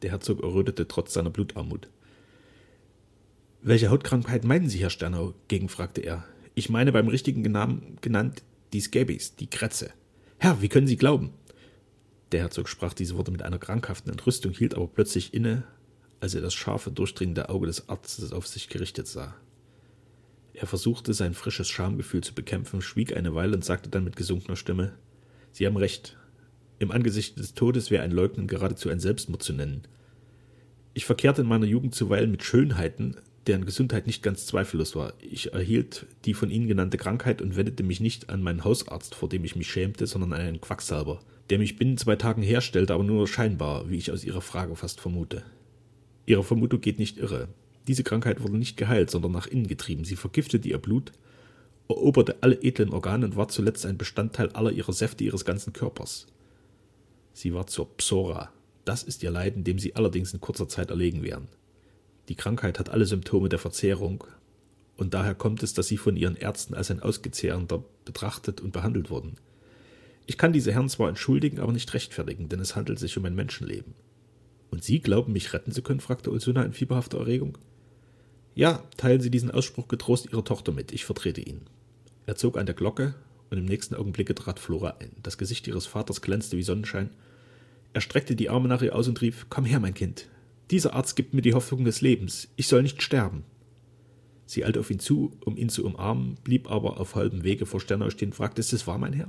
Der 0.03 0.11
Herzog 0.11 0.43
errötete 0.43 0.89
trotz 0.89 1.13
seiner 1.15 1.31
Blutarmut. 1.31 1.89
Welche 3.67 3.89
Hautkrankheit 3.89 4.45
meinen 4.45 4.69
Sie, 4.69 4.81
Herr 4.81 4.91
Sternau? 4.91 5.33
gegenfragte 5.49 6.03
er. 6.03 6.23
Ich 6.55 6.69
meine 6.69 6.93
beim 6.93 7.09
richtigen 7.09 7.41
Namen 7.51 7.97
genannt 8.03 8.43
die 8.75 8.81
Scabies, 8.81 9.37
die 9.37 9.47
Krätze. 9.47 9.91
Herr, 10.37 10.61
wie 10.61 10.69
können 10.69 10.87
Sie 10.87 10.99
glauben? 10.99 11.31
Der 12.33 12.41
Herzog 12.41 12.69
sprach 12.69 12.93
diese 12.93 13.17
Worte 13.17 13.31
mit 13.31 13.41
einer 13.41 13.59
krankhaften 13.59 14.13
Entrüstung, 14.13 14.53
hielt 14.53 14.75
aber 14.75 14.87
plötzlich 14.87 15.33
inne, 15.33 15.65
als 16.21 16.35
er 16.35 16.43
das 16.43 16.53
scharfe, 16.53 16.91
durchdringende 16.91 17.49
Auge 17.49 17.67
des 17.67 17.89
Arztes 17.89 18.35
auf 18.35 18.47
sich 18.47 18.69
gerichtet 18.69 19.07
sah. 19.07 19.35
Er 20.53 20.67
versuchte, 20.67 21.15
sein 21.15 21.33
frisches 21.33 21.71
Schamgefühl 21.71 22.23
zu 22.23 22.35
bekämpfen, 22.35 22.83
schwieg 22.83 23.17
eine 23.17 23.35
Weile 23.35 23.55
und 23.57 23.65
sagte 23.65 23.89
dann 23.89 24.05
mit 24.05 24.17
gesunkener 24.17 24.57
Stimme 24.57 24.93
Sie 25.53 25.67
haben 25.67 25.79
recht. 25.79 26.19
Im 26.81 26.91
Angesicht 26.91 27.39
des 27.39 27.55
Todes 27.55 27.91
wäre 27.91 28.03
ein 28.03 28.13
Leugnen 28.13 28.47
geradezu 28.47 28.91
ein 28.91 29.01
Selbstmord 29.01 29.43
zu 29.43 29.55
nennen. 29.55 29.89
Ich 30.93 31.07
verkehrte 31.07 31.41
in 31.41 31.49
meiner 31.49 31.65
Jugend 31.65 31.95
zuweilen 31.95 32.31
mit 32.31 32.45
Schönheiten, 32.45 33.17
deren 33.47 33.67
Gesundheit 33.67 34.07
nicht 34.07 34.23
ganz 34.23 34.47
zweifellos 34.47 34.97
war. 34.97 35.13
Ich 35.21 35.53
erhielt 35.53 36.07
die 36.25 36.35
von 36.35 36.51
Ihnen 36.51 36.67
genannte 36.69 36.97
Krankheit 36.97 37.43
und 37.43 37.57
wendete 37.57 37.83
mich 37.83 38.01
nicht 38.01 38.31
an 38.31 38.43
meinen 38.43 38.65
Hausarzt, 38.65 39.15
vor 39.15 39.29
dem 39.29 39.45
ich 39.45 39.57
mich 39.57 39.71
schämte, 39.71 40.07
sondern 40.07 40.33
an 40.33 40.41
einen 40.41 40.61
Quacksalber, 40.61 41.21
der 41.51 41.59
mich 41.59 41.77
binnen 41.77 41.99
zwei 41.99 42.17
Tagen 42.17 42.43
herstellte, 42.43 42.95
aber 42.95 43.05
nur 43.05 43.29
scheinbar, 43.29 43.91
wie 43.91 43.97
ich 43.97 44.11
aus 44.11 44.25
Ihrer 44.25 44.41
Frage 44.41 44.77
fast 44.77 45.01
vermute. 45.01 45.45
Ihre 46.27 46.45
Vermutung 46.45 46.81
geht 46.81 46.99
nicht 46.99 47.19
irre. 47.19 47.49
Diese 47.87 48.03
Krankheit 48.03 48.43
wurde 48.43 48.57
nicht 48.57 48.77
geheilt, 48.77 49.11
sondern 49.11 49.33
nach 49.33 49.47
innen 49.47 49.67
getrieben. 49.67 50.05
Sie 50.05 50.17
vergiftete 50.17 50.69
ihr 50.69 50.79
Blut, 50.79 51.13
eroberte 51.89 52.37
alle 52.41 52.63
edlen 52.63 52.91
Organe 52.91 53.27
und 53.27 53.37
war 53.37 53.49
zuletzt 53.49 53.85
ein 53.85 53.99
Bestandteil 53.99 54.49
aller 54.51 54.73
ihrer 54.73 54.93
Säfte 54.93 55.25
ihres 55.25 55.45
ganzen 55.45 55.75
Körpers. 55.75 56.27
Sie 57.35 57.53
war 57.53 57.67
zur 57.67 57.95
Psora. 57.97 58.51
Das 58.85 59.03
ist 59.03 59.23
ihr 59.23 59.31
Leiden, 59.31 59.65
dem 59.65 59.79
sie 59.79 59.97
allerdings 59.97 60.33
in 60.33 60.41
kurzer 60.41 60.69
Zeit 60.69 60.91
erlegen 60.91 61.23
werden. 61.23 61.49
Die 62.29 62.35
Krankheit 62.35 62.79
hat 62.79 62.89
alle 62.89 63.07
Symptome 63.07 63.49
der 63.49 63.59
Verzehrung, 63.59 64.25
und 64.97 65.13
daher 65.13 65.35
kommt 65.35 65.63
es, 65.63 65.75
dass 65.75 65.89
sie 65.89 65.97
von 65.97 66.17
ihren 66.17 66.37
Ärzten 66.37 66.75
als 66.75 66.91
ein 66.91 67.01
Ausgezehrender 67.01 67.83
betrachtet 68.05 68.61
und 68.61 68.73
behandelt 68.73 69.11
wurden. 69.11 69.37
Ich 70.27 70.39
kann 70.39 70.53
diese 70.53 70.73
Herren 70.73 70.89
zwar 70.89 71.09
entschuldigen, 71.09 71.59
aber 71.59 71.73
nicht 71.73 71.93
rechtfertigen, 71.93 72.49
denn 72.49 72.61
es 72.61 72.77
handelt 72.77 72.99
sich 72.99 73.19
um 73.19 73.25
ein 73.25 73.35
Menschenleben. 73.35 73.95
Und 74.71 74.85
Sie 74.85 75.01
glauben, 75.01 75.33
mich 75.33 75.53
retten 75.53 75.73
zu 75.73 75.83
können? 75.83 76.01
fragte 76.01 76.31
Ulsuna 76.31 76.63
in 76.63 76.73
fieberhafter 76.73 77.19
Erregung. 77.19 77.59
Ja, 78.55 78.83
teilen 78.97 79.21
Sie 79.21 79.31
diesen 79.31 79.51
Ausspruch 79.51 79.89
getrost 79.89 80.29
Ihrer 80.31 80.45
Tochter 80.45 80.73
mit, 80.73 80.93
ich 80.93 81.05
vertrete 81.05 81.41
ihn. 81.41 81.63
Er 82.27 82.37
zog 82.37 82.57
an 82.57 82.67
der 82.67 82.75
Glocke, 82.75 83.15
und 83.51 83.59
im 83.59 83.67
nächsten 83.67 83.95
Augenblicke 83.95 84.35
trat 84.35 84.59
Flora 84.59 84.97
ein. 85.01 85.13
Das 85.23 85.39
Gesicht 85.39 85.69
ihres 85.69 85.87
Vaters 85.87 86.23
glänzte 86.23 86.57
wie 86.57 86.63
Sonnenschein. 86.63 87.11
Er 87.93 88.01
streckte 88.01 88.35
die 88.35 88.51
Arme 88.51 88.69
nach 88.69 88.83
ihr 88.83 88.95
aus 88.95 89.07
und 89.07 89.21
rief 89.21 89.47
Komm 89.49 89.65
her, 89.65 89.79
mein 89.79 89.95
Kind. 89.95 90.29
Dieser 90.75 90.95
Arzt 90.95 91.15
gibt 91.15 91.35
mir 91.35 91.41
die 91.41 91.55
Hoffnung 91.55 91.85
des 91.85 92.01
Lebens. 92.01 92.49
Ich 92.57 92.67
soll 92.67 92.83
nicht 92.83 93.01
sterben. 93.01 93.45
Sie 94.45 94.65
eilte 94.65 94.81
auf 94.81 94.91
ihn 94.91 94.99
zu, 94.99 95.31
um 95.45 95.57
ihn 95.57 95.69
zu 95.69 95.87
umarmen, 95.87 96.37
blieb 96.43 96.69
aber 96.69 96.99
auf 96.99 97.15
halbem 97.15 97.45
Wege 97.45 97.65
vor 97.65 97.81
Sternau 97.81 98.11
stehen, 98.11 98.33
fragte, 98.33 98.59
ist 98.59 98.73
es 98.73 98.85
wahr, 98.85 98.99
mein 98.99 99.13
Herr? 99.13 99.29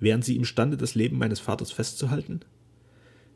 Wären 0.00 0.22
Sie 0.22 0.34
imstande, 0.34 0.78
das 0.78 0.94
Leben 0.94 1.18
meines 1.18 1.40
Vaters 1.40 1.72
festzuhalten? 1.72 2.40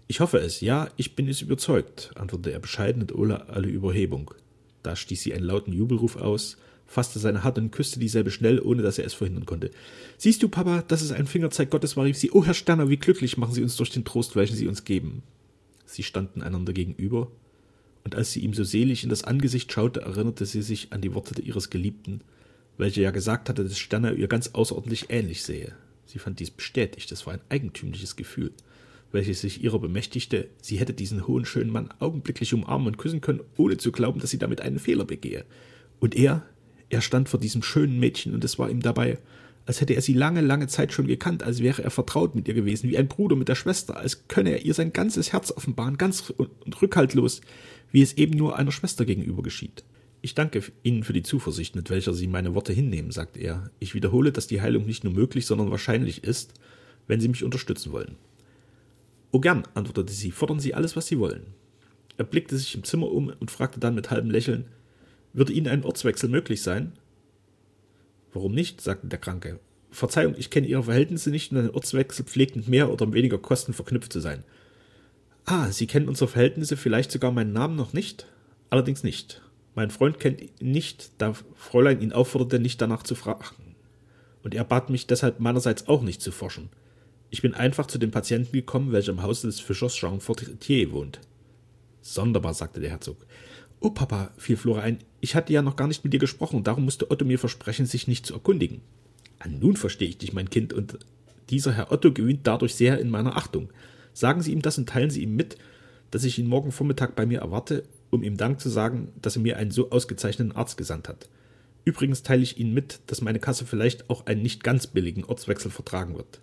Ich 0.07 0.21
hoffe 0.21 0.39
es, 0.39 0.63
ja, 0.63 0.89
ich 0.97 1.15
bin 1.15 1.29
es 1.29 1.43
überzeugt, 1.43 2.11
antwortete 2.15 2.53
er 2.53 2.59
bescheiden 2.59 3.03
und 3.03 3.15
ohne 3.15 3.51
alle 3.51 3.69
Überhebung. 3.69 4.31
Da 4.83 4.97
stieß 4.97 5.21
sie 5.21 5.35
einen 5.35 5.45
lauten 5.45 5.75
Jubelruf 5.75 6.17
aus, 6.17 6.57
fasste 6.87 7.19
seine 7.19 7.45
Hand 7.45 7.59
und 7.59 7.71
küsste 7.71 8.01
dieselbe 8.01 8.31
schnell, 8.31 8.61
ohne 8.61 8.81
dass 8.81 8.99
er 8.99 9.05
es 9.05 9.13
verhindern 9.13 9.45
konnte. 9.45 9.73
Siehst 10.17 10.43
du, 10.43 10.49
Papa, 10.49 10.85
dass 10.89 11.03
es 11.03 11.13
ein 11.13 11.27
Fingerzeig 11.27 11.69
Gottes 11.69 11.99
war, 11.99 12.07
rief 12.07 12.17
sie. 12.17 12.31
Oh, 12.31 12.47
Herr 12.47 12.55
Sterner, 12.55 12.89
wie 12.89 12.97
glücklich 12.97 13.37
machen 13.37 13.53
Sie 13.53 13.63
uns 13.63 13.77
durch 13.77 13.91
den 13.91 14.07
Trost, 14.07 14.37
welchen 14.37 14.57
Sie 14.57 14.69
uns 14.69 14.85
geben. 14.85 15.23
Sie 15.87 16.03
standen 16.03 16.43
einander 16.43 16.73
gegenüber, 16.73 17.31
und 18.05 18.15
als 18.15 18.33
sie 18.33 18.41
ihm 18.41 18.55
so 18.55 18.63
selig 18.63 19.03
in 19.03 19.11
das 19.11 19.25
Angesicht 19.25 19.73
schaute, 19.73 20.03
erinnerte 20.03 20.47
sie 20.47 20.63
sich 20.63 20.93
an 20.93 21.01
die 21.01 21.15
Worte 21.15 21.43
ihres 21.43 21.71
Geliebten, 21.71 22.21
welcher 22.79 23.03
ja 23.03 23.11
gesagt 23.11 23.49
hatte, 23.49 23.65
dass 23.65 23.79
Sterner 23.79 24.13
ihr 24.13 24.29
ganz 24.29 24.49
außerordentlich 24.49 25.07
ähnlich 25.09 25.43
sähe. 25.43 25.75
Sie 26.05 26.21
fand 26.21 26.39
dies 26.39 26.53
bestätigt, 26.53 27.11
es 27.11 27.27
war 27.27 27.35
ein 27.35 27.41
eigentümliches 27.49 28.15
Gefühl, 28.15 28.53
welches 29.11 29.41
sich 29.41 29.65
ihrer 29.65 29.81
bemächtigte, 29.81 30.49
sie 30.63 30.77
hätte 30.77 30.93
diesen 30.93 31.27
hohen, 31.27 31.47
schönen 31.47 31.71
Mann 31.71 31.89
augenblicklich 31.99 32.55
umarmen 32.55 32.87
und 32.87 32.99
küssen 32.99 33.21
können, 33.21 33.41
ohne 33.57 33.77
zu 33.77 33.91
glauben, 33.91 34.21
dass 34.21 34.31
sie 34.31 34.39
damit 34.39 34.61
einen 34.61 34.79
Fehler 34.79 35.05
begehe. 35.05 35.45
Und 35.99 36.15
er, 36.15 36.45
er 36.91 37.01
stand 37.01 37.29
vor 37.29 37.41
diesem 37.41 37.63
schönen 37.63 37.99
Mädchen 37.99 38.35
und 38.35 38.45
es 38.45 38.59
war 38.59 38.71
ihm 38.71 38.83
dabei, 38.83 39.19
als 39.67 39.81
hätte 39.81 39.95
er 39.95 40.01
sie 40.01 40.13
lange, 40.13 40.41
lange 40.41 40.69
Zeit 40.69 40.93
schon 40.93 41.09
gekannt, 41.09 41.43
als 41.43 41.61
wäre 41.61 41.83
er 41.83 41.91
vertraut 41.91 42.35
mit 42.35 42.47
ihr 42.47 42.55
gewesen, 42.55 42.89
wie 42.89 42.97
ein 42.97 43.09
Bruder 43.09 43.35
mit 43.35 43.49
der 43.49 43.57
Schwester, 43.57 43.97
als 43.97 44.29
könne 44.29 44.51
er 44.51 44.65
ihr 44.65 44.75
sein 44.75 44.93
ganzes 44.93 45.33
Herz 45.33 45.51
offenbaren, 45.51 45.99
ganz 45.99 46.31
und 46.31 46.81
rückhaltlos, 46.83 47.41
wie 47.91 48.01
es 48.01 48.15
eben 48.15 48.39
nur 48.39 48.57
einer 48.57 48.73
Schwester 48.73 49.05
gegenüber 49.05 49.43
geschieht. 49.43 49.85
Ich 50.23 50.35
danke 50.35 50.63
Ihnen 50.83 51.05
für 51.05 51.13
die 51.13 51.23
Zuversicht, 51.23 51.77
mit 51.77 51.91
welcher 51.91 52.15
Sie 52.15 52.27
meine 52.27 52.55
Worte 52.55 52.73
hinnehmen, 52.73 53.11
sagte 53.11 53.41
er. 53.41 53.71
Ich 53.79 53.95
wiederhole, 53.95 54.33
dass 54.33 54.47
die 54.47 54.61
Heilung 54.61 54.87
nicht 54.87 55.05
nur 55.05 55.13
möglich, 55.13 55.47
sondern 55.47 55.71
wahrscheinlich 55.71 56.25
ist, 56.25 56.55
wenn 57.07 57.21
Sie 57.21 57.29
mich 57.29 57.45
unterstützen 57.45 57.93
wollen. 57.93 58.17
Oh 59.33 59.41
gern, 59.41 59.65
antwortete 59.75 60.13
sie, 60.13 60.31
fordern 60.31 60.61
Sie 60.61 60.75
alles, 60.75 60.97
was 60.97 61.07
Sie 61.07 61.19
wollen. 61.19 61.43
Er 62.17 62.25
blickte 62.25 62.57
sich 62.57 62.75
im 62.75 62.85
Zimmer 62.85 63.11
um 63.11 63.33
und 63.39 63.51
fragte 63.51 63.79
dann 63.81 63.95
mit 63.95 64.11
halbem 64.11 64.31
Lächeln, 64.31 64.67
würde 65.33 65.53
Ihnen 65.53 65.69
ein 65.69 65.85
Ortswechsel 65.85 66.31
möglich 66.31 66.63
sein? 66.63 66.93
Warum 68.33 68.53
nicht? 68.53 68.81
sagte 68.81 69.07
der 69.07 69.19
Kranke. 69.19 69.61
Verzeihung, 69.91 70.35
ich 70.37 70.51
kenne 70.51 70.67
Ihre 70.67 70.85
Verhältnisse 70.85 71.31
nicht 71.31 71.53
und 71.53 71.59
ein 71.59 71.71
Ortswechsel 71.71 72.25
pflegt 72.25 72.57
mit 72.57 72.69
mehr 72.69 72.91
oder 72.91 73.13
weniger 73.13 73.39
Kosten 73.39 73.73
verknüpft 73.73 74.13
zu 74.13 74.21
sein. 74.21 74.45
Ah, 75.45 75.71
Sie 75.71 75.87
kennen 75.87 76.09
unsere 76.09 76.29
Verhältnisse, 76.29 76.77
vielleicht 76.77 77.13
sogar 77.13 77.31
meinen 77.31 77.53
Namen 77.53 77.77
noch 77.77 77.93
nicht? 77.93 78.27
Allerdings 78.69 79.05
nicht. 79.05 79.43
Mein 79.75 79.91
Freund 79.91 80.19
kennt 80.19 80.41
ihn 80.41 80.51
nicht, 80.61 81.13
da 81.19 81.35
Fräulein 81.55 82.01
ihn 82.01 82.13
aufforderte, 82.13 82.59
nicht 82.59 82.81
danach 82.81 83.03
zu 83.03 83.15
fragen. 83.15 83.77
Und 84.43 84.55
er 84.55 84.65
bat 84.65 84.91
mich 84.91 85.07
deshalb 85.07 85.41
meinerseits 85.41 85.89
auch 85.89 86.03
nicht 86.03 86.21
zu 86.21 86.33
forschen. 86.33 86.71
Ich 87.31 87.43
bin 87.43 87.55
einfach 87.55 87.87
zu 87.87 87.99
dem 87.99 88.11
Patienten 88.11 88.53
gekommen, 88.53 88.93
welcher 88.93 89.13
im 89.13 89.23
Hause 89.23 89.49
des 89.49 89.61
Fischers 89.61 89.95
Jean 89.95 90.21
Fortier 90.21 90.93
wohnt. 90.93 91.21
Sonderbar, 92.01 92.55
sagte 92.55 92.81
der 92.81 92.91
Herzog. 92.91 93.19
Oh, 93.81 93.91
Papa, 93.91 94.31
fiel 94.37 94.57
Flora 94.57 94.81
ein, 94.81 94.99
ich 95.27 95.35
hatte 95.35 95.53
ja 95.53 95.61
noch 95.61 95.75
gar 95.75 95.89
nicht 95.89 96.05
mit 96.05 96.13
dir 96.13 96.21
gesprochen, 96.21 96.63
darum 96.63 96.85
musste 96.85 97.11
Otto 97.11 97.25
mir 97.25 97.41
versprechen, 97.41 97.85
sich 97.85 98.07
nicht 98.07 98.25
zu 98.25 98.35
erkundigen. 98.35 98.81
Ah, 99.41 99.49
nun 99.49 99.77
verstehe 99.77 100.09
ich 100.09 100.19
dich, 100.19 100.33
mein 100.33 100.51
Kind, 100.51 100.73
und 100.73 101.01
dieser 101.51 101.73
Herr 101.73 101.91
Otto 101.91 102.13
gewinnt 102.13 102.47
dadurch 102.47 102.77
sehr 102.77 103.01
in 103.01 103.11
meiner 103.11 103.37
Achtung. 103.37 103.73
Sagen 104.13 104.41
Sie 104.41 104.53
ihm 104.53 104.63
das 104.63 104.79
und 104.79 104.89
teilen 104.89 105.11
Sie 105.11 105.25
ihm 105.25 105.35
mit, 105.35 105.59
dass 106.13 106.23
ich 106.23 106.39
ihn 106.39 106.47
morgen 106.47 106.71
Vormittag 106.71 107.17
bei 107.17 107.27
mir 107.27 107.41
erwarte, 107.41 107.83
um 108.11 108.23
ihm 108.23 108.37
Dank 108.37 108.61
zu 108.61 108.69
sagen, 108.69 109.09
dass 109.21 109.35
er 109.35 109.43
mir 109.43 109.57
einen 109.57 109.73
so 109.73 109.91
ausgezeichneten 109.91 110.55
Arzt 110.55 110.77
gesandt 110.77 111.09
hat. 111.09 111.29
Übrigens 111.85 112.23
teile 112.23 112.45
ich 112.45 112.59
Ihnen 112.59 112.73
mit, 112.73 113.01
dass 113.09 113.21
meine 113.21 113.41
Kasse 113.41 113.67
vielleicht 113.67 114.09
auch 114.09 114.27
einen 114.27 114.43
nicht 114.43 114.63
ganz 114.63 114.87
billigen 114.87 115.25
Ortswechsel 115.25 115.73
vertragen 115.73 116.17
wird. 116.17 116.41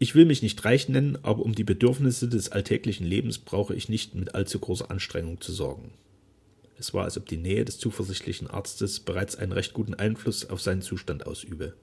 Ich 0.00 0.16
will 0.16 0.24
mich 0.24 0.42
nicht 0.42 0.64
reich 0.64 0.88
nennen, 0.88 1.16
aber 1.22 1.44
um 1.44 1.54
die 1.54 1.62
Bedürfnisse 1.62 2.28
des 2.28 2.50
alltäglichen 2.50 3.06
Lebens 3.06 3.38
brauche 3.38 3.76
ich 3.76 3.88
nicht 3.88 4.16
mit 4.16 4.34
allzu 4.34 4.58
großer 4.58 4.90
Anstrengung 4.90 5.40
zu 5.40 5.52
sorgen. 5.52 5.92
Es 6.78 6.92
war, 6.92 7.04
als 7.04 7.16
ob 7.16 7.26
die 7.26 7.38
Nähe 7.38 7.64
des 7.64 7.78
zuversichtlichen 7.78 8.48
Arztes 8.48 9.00
bereits 9.00 9.36
einen 9.36 9.52
recht 9.52 9.72
guten 9.72 9.94
Einfluss 9.94 10.48
auf 10.48 10.60
seinen 10.60 10.82
Zustand 10.82 11.26
ausübe. 11.26 11.74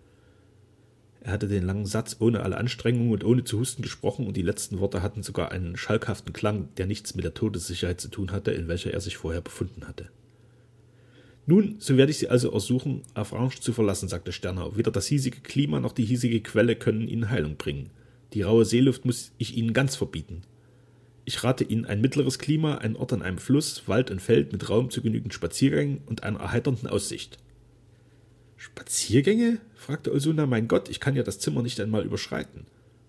Er 1.21 1.32
hatte 1.32 1.47
den 1.47 1.63
langen 1.63 1.86
Satz 1.86 2.17
ohne 2.19 2.41
alle 2.41 2.58
Anstrengung 2.58 3.12
und 3.12 3.23
ohne 3.23 3.43
zu 3.45 3.60
husten 3.60 3.82
gesprochen, 3.82 4.27
und 4.27 4.36
die 4.36 4.41
letzten 4.41 4.79
Worte 4.79 5.01
hatten 5.01 5.23
sogar 5.23 5.51
einen 5.51 5.77
schalkhaften 5.77 6.34
Klang, 6.34 6.67
der 6.75 6.86
nichts 6.86 7.15
mit 7.15 7.23
der 7.23 7.34
Todessicherheit 7.34 8.01
zu 8.01 8.10
tun 8.10 8.32
hatte, 8.32 8.51
in 8.51 8.67
welcher 8.67 8.93
er 8.93 8.99
sich 8.99 9.17
vorher 9.17 9.41
befunden 9.41 9.88
hatte. 9.88 10.10
Nun, 11.45 11.75
so 11.79 11.97
werde 11.97 12.12
ich 12.12 12.19
Sie 12.19 12.29
also 12.29 12.51
ersuchen, 12.51 13.03
Avranches 13.13 13.62
zu 13.62 13.73
verlassen, 13.73 14.10
sagte 14.10 14.32
Sternau. 14.32 14.77
Weder 14.77 14.91
das 14.91 15.08
hiesige 15.08 15.41
Klima 15.41 15.79
noch 15.79 15.93
die 15.93 16.06
hiesige 16.06 16.41
Quelle 16.41 16.75
können 16.75 17.08
Ihnen 17.08 17.29
Heilung 17.29 17.58
bringen. 17.58 17.89
Die 18.34 18.43
raue 18.43 18.65
Seeluft 18.65 19.06
muss 19.06 19.32
ich 19.38 19.58
Ihnen 19.58 19.73
ganz 19.73 19.95
verbieten. 19.95 20.41
Ich 21.25 21.43
rate 21.43 21.63
Ihnen 21.63 21.86
ein 21.86 22.01
mittleres 22.01 22.38
Klima, 22.38 22.75
ein 22.75 22.95
Ort 22.95 23.13
an 23.13 23.21
einem 23.21 23.38
Fluss, 23.38 23.88
Wald 23.88 24.12
und 24.12 24.21
Feld 24.21 24.51
mit 24.51 24.69
Raum 24.69 24.89
zu 24.89 25.01
genügend 25.01 25.33
Spaziergängen 25.33 26.01
und 26.05 26.23
einer 26.23 26.39
erheiternden 26.39 26.89
Aussicht. 26.89 27.38
Spaziergänge? 28.57 29.59
fragte 29.75 30.12
Olsuna. 30.12 30.45
Mein 30.45 30.67
Gott, 30.67 30.89
ich 30.89 30.99
kann 30.99 31.15
ja 31.15 31.23
das 31.23 31.39
Zimmer 31.39 31.63
nicht 31.63 31.79
einmal 31.79 32.05
überschreiten. 32.05 32.65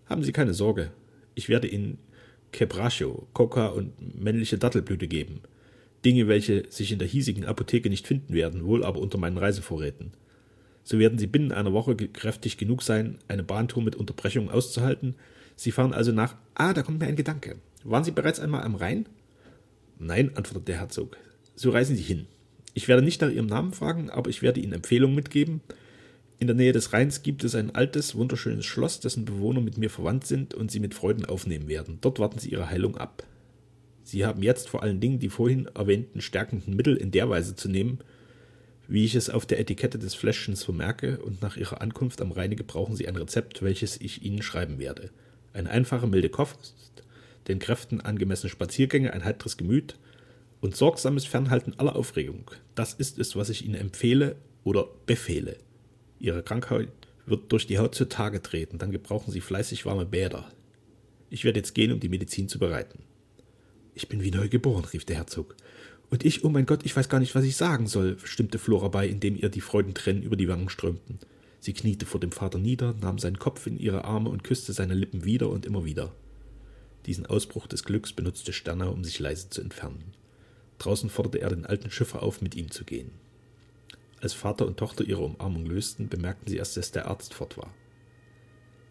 Haben 0.06 0.22
Sie 0.22 0.32
keine 0.32 0.54
Sorge. 0.54 0.92
Ich 1.34 1.48
werde 1.48 1.66
Ihnen 1.66 1.98
Quebracho, 2.52 3.26
Coca 3.32 3.66
und 3.68 4.20
männliche 4.20 4.58
Dattelblüte 4.58 5.08
geben. 5.08 5.40
Dinge, 6.04 6.28
welche 6.28 6.70
sich 6.70 6.92
in 6.92 6.98
der 6.98 7.08
hiesigen 7.08 7.46
Apotheke 7.46 7.88
nicht 7.88 8.06
finden 8.06 8.34
werden, 8.34 8.64
wohl 8.64 8.84
aber 8.84 9.00
unter 9.00 9.18
meinen 9.18 9.38
Reisevorräten. 9.38 10.12
So 10.84 10.98
werden 10.98 11.18
Sie 11.18 11.26
binnen 11.26 11.50
einer 11.50 11.72
Woche 11.72 11.96
kräftig 11.96 12.58
genug 12.58 12.82
sein, 12.82 13.18
eine 13.26 13.42
Bahntour 13.42 13.82
mit 13.82 13.96
Unterbrechungen 13.96 14.50
auszuhalten. 14.50 15.14
Sie 15.56 15.72
fahren 15.72 15.94
also 15.94 16.12
nach. 16.12 16.36
Ah, 16.54 16.74
da 16.74 16.82
kommt 16.82 17.00
mir 17.00 17.06
ein 17.06 17.16
Gedanke. 17.16 17.56
Waren 17.84 18.02
Sie 18.02 18.12
bereits 18.12 18.40
einmal 18.40 18.62
am 18.62 18.74
Rhein? 18.74 19.06
Nein, 19.98 20.30
antwortete 20.36 20.64
der 20.64 20.78
Herzog. 20.78 21.18
So 21.54 21.70
reisen 21.70 21.96
Sie 21.96 22.02
hin. 22.02 22.26
Ich 22.72 22.88
werde 22.88 23.02
nicht 23.02 23.20
nach 23.20 23.30
Ihrem 23.30 23.46
Namen 23.46 23.72
fragen, 23.74 24.08
aber 24.08 24.30
ich 24.30 24.40
werde 24.40 24.60
Ihnen 24.60 24.72
Empfehlungen 24.72 25.14
mitgeben. 25.14 25.60
In 26.38 26.46
der 26.46 26.56
Nähe 26.56 26.72
des 26.72 26.94
Rheins 26.94 27.22
gibt 27.22 27.44
es 27.44 27.54
ein 27.54 27.74
altes, 27.74 28.14
wunderschönes 28.14 28.64
Schloss, 28.64 29.00
dessen 29.00 29.26
Bewohner 29.26 29.60
mit 29.60 29.76
mir 29.76 29.90
verwandt 29.90 30.26
sind 30.26 30.54
und 30.54 30.70
Sie 30.70 30.80
mit 30.80 30.94
Freuden 30.94 31.26
aufnehmen 31.26 31.68
werden. 31.68 31.98
Dort 32.00 32.18
warten 32.18 32.38
Sie 32.38 32.48
Ihre 32.48 32.70
Heilung 32.70 32.96
ab. 32.96 33.22
Sie 34.02 34.24
haben 34.24 34.42
jetzt 34.42 34.68
vor 34.68 34.82
allen 34.82 35.00
Dingen 35.00 35.18
die 35.18 35.28
vorhin 35.28 35.66
erwähnten 35.74 36.22
stärkenden 36.22 36.74
Mittel 36.74 36.96
in 36.96 37.10
der 37.10 37.28
Weise 37.28 37.54
zu 37.54 37.68
nehmen, 37.68 37.98
wie 38.88 39.04
ich 39.04 39.14
es 39.14 39.30
auf 39.30 39.46
der 39.46 39.60
Etikette 39.60 39.98
des 39.98 40.14
Fläschchens 40.14 40.64
vermerke, 40.64 41.18
und 41.18 41.42
nach 41.42 41.56
Ihrer 41.56 41.82
Ankunft 41.82 42.20
am 42.22 42.32
Rheine 42.32 42.56
gebrauchen 42.56 42.96
Sie 42.96 43.06
ein 43.06 43.16
Rezept, 43.16 43.62
welches 43.62 44.00
ich 44.00 44.22
Ihnen 44.22 44.42
schreiben 44.42 44.78
werde. 44.78 45.10
Eine 45.52 45.70
einfache, 45.70 46.06
milde 46.06 46.30
Kost, 46.30 46.74
den 47.48 47.58
Kräften 47.58 48.00
angemessene 48.00 48.50
Spaziergänge, 48.50 49.12
ein 49.12 49.24
heiteres 49.24 49.56
Gemüt 49.56 49.96
und 50.60 50.76
sorgsames 50.76 51.26
Fernhalten 51.26 51.78
aller 51.78 51.96
Aufregung. 51.96 52.50
Das 52.74 52.94
ist 52.94 53.18
es, 53.18 53.36
was 53.36 53.50
ich 53.50 53.64
Ihnen 53.64 53.74
empfehle 53.74 54.36
oder 54.64 54.88
befehle. 55.06 55.58
Ihre 56.18 56.42
Krankheit 56.42 56.88
wird 57.26 57.52
durch 57.52 57.66
die 57.66 57.78
Haut 57.78 57.94
zutage 57.94 58.42
treten, 58.42 58.78
dann 58.78 58.92
gebrauchen 58.92 59.32
Sie 59.32 59.40
fleißig 59.40 59.86
warme 59.86 60.06
Bäder. 60.06 60.50
Ich 61.30 61.44
werde 61.44 61.58
jetzt 61.58 61.74
gehen, 61.74 61.92
um 61.92 62.00
die 62.00 62.08
Medizin 62.08 62.48
zu 62.48 62.58
bereiten. 62.58 63.00
Ich 63.94 64.08
bin 64.08 64.22
wie 64.22 64.30
neu 64.30 64.48
geboren, 64.48 64.84
rief 64.84 65.04
der 65.04 65.16
Herzog. 65.16 65.54
Und 66.10 66.24
ich, 66.24 66.44
oh 66.44 66.48
mein 66.48 66.66
Gott, 66.66 66.84
ich 66.84 66.96
weiß 66.96 67.08
gar 67.08 67.20
nicht, 67.20 67.34
was 67.34 67.44
ich 67.44 67.56
sagen 67.56 67.86
soll, 67.86 68.16
stimmte 68.24 68.58
Flora 68.58 68.88
bei, 68.88 69.06
indem 69.06 69.36
ihr 69.36 69.48
die 69.48 69.60
Freudentränen 69.60 70.22
über 70.22 70.36
die 70.36 70.48
Wangen 70.48 70.68
strömten. 70.68 71.18
Sie 71.60 71.72
kniete 71.72 72.06
vor 72.06 72.20
dem 72.20 72.32
Vater 72.32 72.58
nieder, 72.58 72.94
nahm 73.00 73.18
seinen 73.18 73.38
Kopf 73.38 73.66
in 73.66 73.78
ihre 73.78 74.04
Arme 74.04 74.28
und 74.28 74.44
küsste 74.44 74.72
seine 74.72 74.94
Lippen 74.94 75.24
wieder 75.24 75.48
und 75.48 75.66
immer 75.66 75.84
wieder. 75.84 76.14
Diesen 77.06 77.26
Ausbruch 77.26 77.66
des 77.66 77.84
Glücks 77.84 78.12
benutzte 78.12 78.52
Sterner, 78.52 78.92
um 78.92 79.04
sich 79.04 79.18
leise 79.18 79.50
zu 79.50 79.60
entfernen. 79.60 80.14
Draußen 80.78 81.10
forderte 81.10 81.40
er 81.40 81.50
den 81.50 81.66
alten 81.66 81.90
Schiffer 81.90 82.22
auf, 82.22 82.40
mit 82.40 82.54
ihm 82.54 82.70
zu 82.70 82.84
gehen. 82.84 83.10
Als 84.20 84.32
Vater 84.32 84.66
und 84.66 84.78
Tochter 84.78 85.04
ihre 85.04 85.22
Umarmung 85.22 85.66
lösten, 85.66 86.08
bemerkten 86.08 86.48
sie 86.48 86.56
erst, 86.56 86.76
dass 86.76 86.92
der 86.92 87.08
Arzt 87.08 87.34
fort 87.34 87.58
war. 87.58 87.74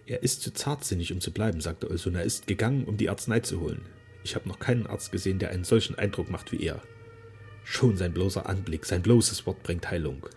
Er 0.06 0.22
ist 0.22 0.42
zu 0.42 0.54
zartsinnig, 0.54 1.12
um 1.12 1.22
zu 1.22 1.32
bleiben, 1.32 1.62
sagte 1.62 1.90
Olson. 1.90 2.16
Er 2.16 2.24
ist 2.24 2.46
gegangen, 2.46 2.86
um 2.86 2.98
die 2.98 3.10
Arznei 3.10 3.40
zu 3.40 3.62
holen. 3.62 3.82
Ich 4.24 4.36
habe 4.36 4.48
noch 4.48 4.60
keinen 4.60 4.86
Arzt 4.86 5.12
gesehen, 5.12 5.40
der 5.40 5.50
einen 5.50 5.64
solchen 5.64 5.96
Eindruck 5.96 6.30
macht 6.30 6.52
wie 6.52 6.64
er. 6.64 6.82
Schon 7.64 7.98
sein 7.98 8.14
bloßer 8.14 8.48
Anblick, 8.48 8.86
sein 8.86 9.02
bloßes 9.02 9.46
Wort 9.46 9.64
bringt 9.64 9.90
Heilung. 9.90 10.28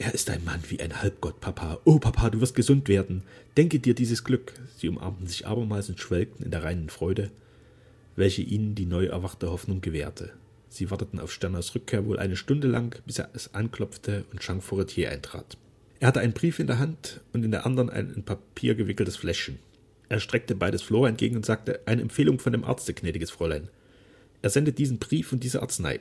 Er 0.00 0.14
ist 0.14 0.30
ein 0.30 0.44
Mann 0.44 0.60
wie 0.68 0.78
ein 0.78 1.02
Halbgott, 1.02 1.40
Papa. 1.40 1.80
Oh, 1.84 1.98
Papa, 1.98 2.30
du 2.30 2.40
wirst 2.40 2.54
gesund 2.54 2.88
werden. 2.88 3.24
Denke 3.56 3.80
dir 3.80 3.94
dieses 3.94 4.22
Glück. 4.22 4.52
Sie 4.76 4.88
umarmten 4.88 5.26
sich 5.26 5.44
abermals 5.44 5.88
und 5.88 5.98
schwelgten 5.98 6.44
in 6.44 6.52
der 6.52 6.62
reinen 6.62 6.88
Freude, 6.88 7.32
welche 8.14 8.42
ihnen 8.42 8.76
die 8.76 8.86
neu 8.86 9.06
erwachte 9.06 9.50
Hoffnung 9.50 9.80
gewährte. 9.80 10.30
Sie 10.68 10.92
warteten 10.92 11.18
auf 11.18 11.32
Sterners 11.32 11.74
Rückkehr 11.74 12.06
wohl 12.06 12.20
eine 12.20 12.36
Stunde 12.36 12.68
lang, 12.68 12.94
bis 13.06 13.18
er 13.18 13.30
es 13.34 13.54
anklopfte 13.54 14.24
und 14.30 14.38
Jean 14.40 14.60
Foretier 14.60 15.10
eintrat. 15.10 15.58
Er 15.98 16.06
hatte 16.06 16.20
einen 16.20 16.32
Brief 16.32 16.60
in 16.60 16.68
der 16.68 16.78
Hand 16.78 17.20
und 17.32 17.44
in 17.44 17.50
der 17.50 17.66
anderen 17.66 17.90
ein 17.90 18.14
in 18.14 18.22
Papier 18.22 18.76
gewickeltes 18.76 19.16
Fläschchen. 19.16 19.58
Er 20.08 20.20
streckte 20.20 20.54
beides 20.54 20.82
Flora 20.82 21.08
entgegen 21.08 21.34
und 21.34 21.44
sagte, 21.44 21.80
eine 21.86 22.02
Empfehlung 22.02 22.38
von 22.38 22.52
dem 22.52 22.62
Arzte, 22.62 22.94
gnädiges 22.94 23.32
Fräulein. 23.32 23.68
Er 24.42 24.50
sendet 24.50 24.78
diesen 24.78 25.00
Brief 25.00 25.32
und 25.32 25.42
diese 25.42 25.60
Arznei. 25.60 25.98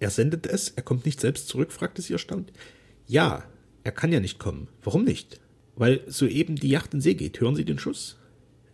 Er 0.00 0.10
sendet 0.10 0.46
es? 0.46 0.70
Er 0.70 0.82
kommt 0.82 1.04
nicht 1.04 1.20
selbst 1.20 1.48
zurück? 1.48 1.70
fragte 1.70 2.02
sie 2.02 2.14
erstaunt. 2.14 2.52
Ja, 3.06 3.44
er 3.84 3.92
kann 3.92 4.12
ja 4.12 4.18
nicht 4.18 4.38
kommen. 4.38 4.68
Warum 4.82 5.04
nicht? 5.04 5.40
Weil 5.76 6.00
soeben 6.08 6.56
die 6.56 6.70
Yacht 6.70 6.94
in 6.94 7.00
See 7.00 7.14
geht. 7.14 7.40
Hören 7.40 7.54
Sie 7.54 7.64
den 7.64 7.78
Schuss? 7.78 8.16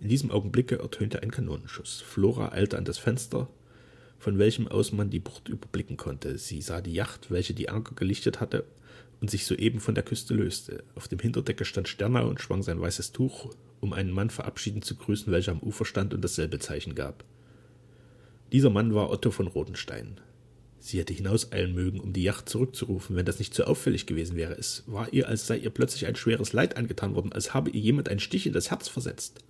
In 0.00 0.08
diesem 0.08 0.30
Augenblicke 0.30 0.78
ertönte 0.78 1.22
ein 1.22 1.30
Kanonenschuss. 1.30 2.00
Flora 2.00 2.52
eilte 2.52 2.78
an 2.78 2.84
das 2.84 2.98
Fenster, 2.98 3.48
von 4.18 4.38
welchem 4.38 4.68
aus 4.68 4.92
man 4.92 5.10
die 5.10 5.18
Bucht 5.18 5.48
überblicken 5.48 5.96
konnte. 5.96 6.38
Sie 6.38 6.62
sah 6.62 6.80
die 6.80 6.92
Yacht, 6.94 7.30
welche 7.30 7.54
die 7.54 7.68
Anker 7.68 7.94
gelichtet 7.94 8.40
hatte 8.40 8.64
und 9.20 9.30
sich 9.30 9.46
soeben 9.46 9.80
von 9.80 9.94
der 9.94 10.04
Küste 10.04 10.32
löste. 10.32 10.84
Auf 10.94 11.08
dem 11.08 11.18
Hinterdecke 11.18 11.64
stand 11.64 11.88
Sternau 11.88 12.28
und 12.28 12.40
schwang 12.40 12.62
sein 12.62 12.80
weißes 12.80 13.12
Tuch, 13.12 13.52
um 13.80 13.92
einen 13.92 14.12
Mann 14.12 14.30
verabschiedend 14.30 14.84
zu 14.84 14.94
grüßen, 14.94 15.32
welcher 15.32 15.52
am 15.52 15.60
Ufer 15.60 15.84
stand 15.84 16.14
und 16.14 16.22
dasselbe 16.22 16.60
Zeichen 16.60 16.94
gab. 16.94 17.24
Dieser 18.52 18.70
Mann 18.70 18.94
war 18.94 19.10
Otto 19.10 19.32
von 19.32 19.48
Rodenstein. 19.48 20.20
Sie 20.78 20.98
hätte 20.98 21.14
hinauseilen 21.14 21.74
mögen, 21.74 22.00
um 22.00 22.12
die 22.12 22.22
Yacht 22.22 22.48
zurückzurufen, 22.48 23.16
wenn 23.16 23.26
das 23.26 23.38
nicht 23.38 23.54
so 23.54 23.64
auffällig 23.64 24.06
gewesen 24.06 24.36
wäre. 24.36 24.52
Es 24.54 24.84
war 24.86 25.12
ihr, 25.12 25.28
als 25.28 25.46
sei 25.46 25.58
ihr 25.58 25.70
plötzlich 25.70 26.06
ein 26.06 26.16
schweres 26.16 26.52
Leid 26.52 26.76
angetan 26.76 27.14
worden, 27.14 27.32
als 27.32 27.54
habe 27.54 27.70
ihr 27.70 27.80
jemand 27.80 28.08
einen 28.08 28.20
Stich 28.20 28.46
in 28.46 28.52
das 28.52 28.70
Herz 28.70 28.88
versetzt. 28.88 29.40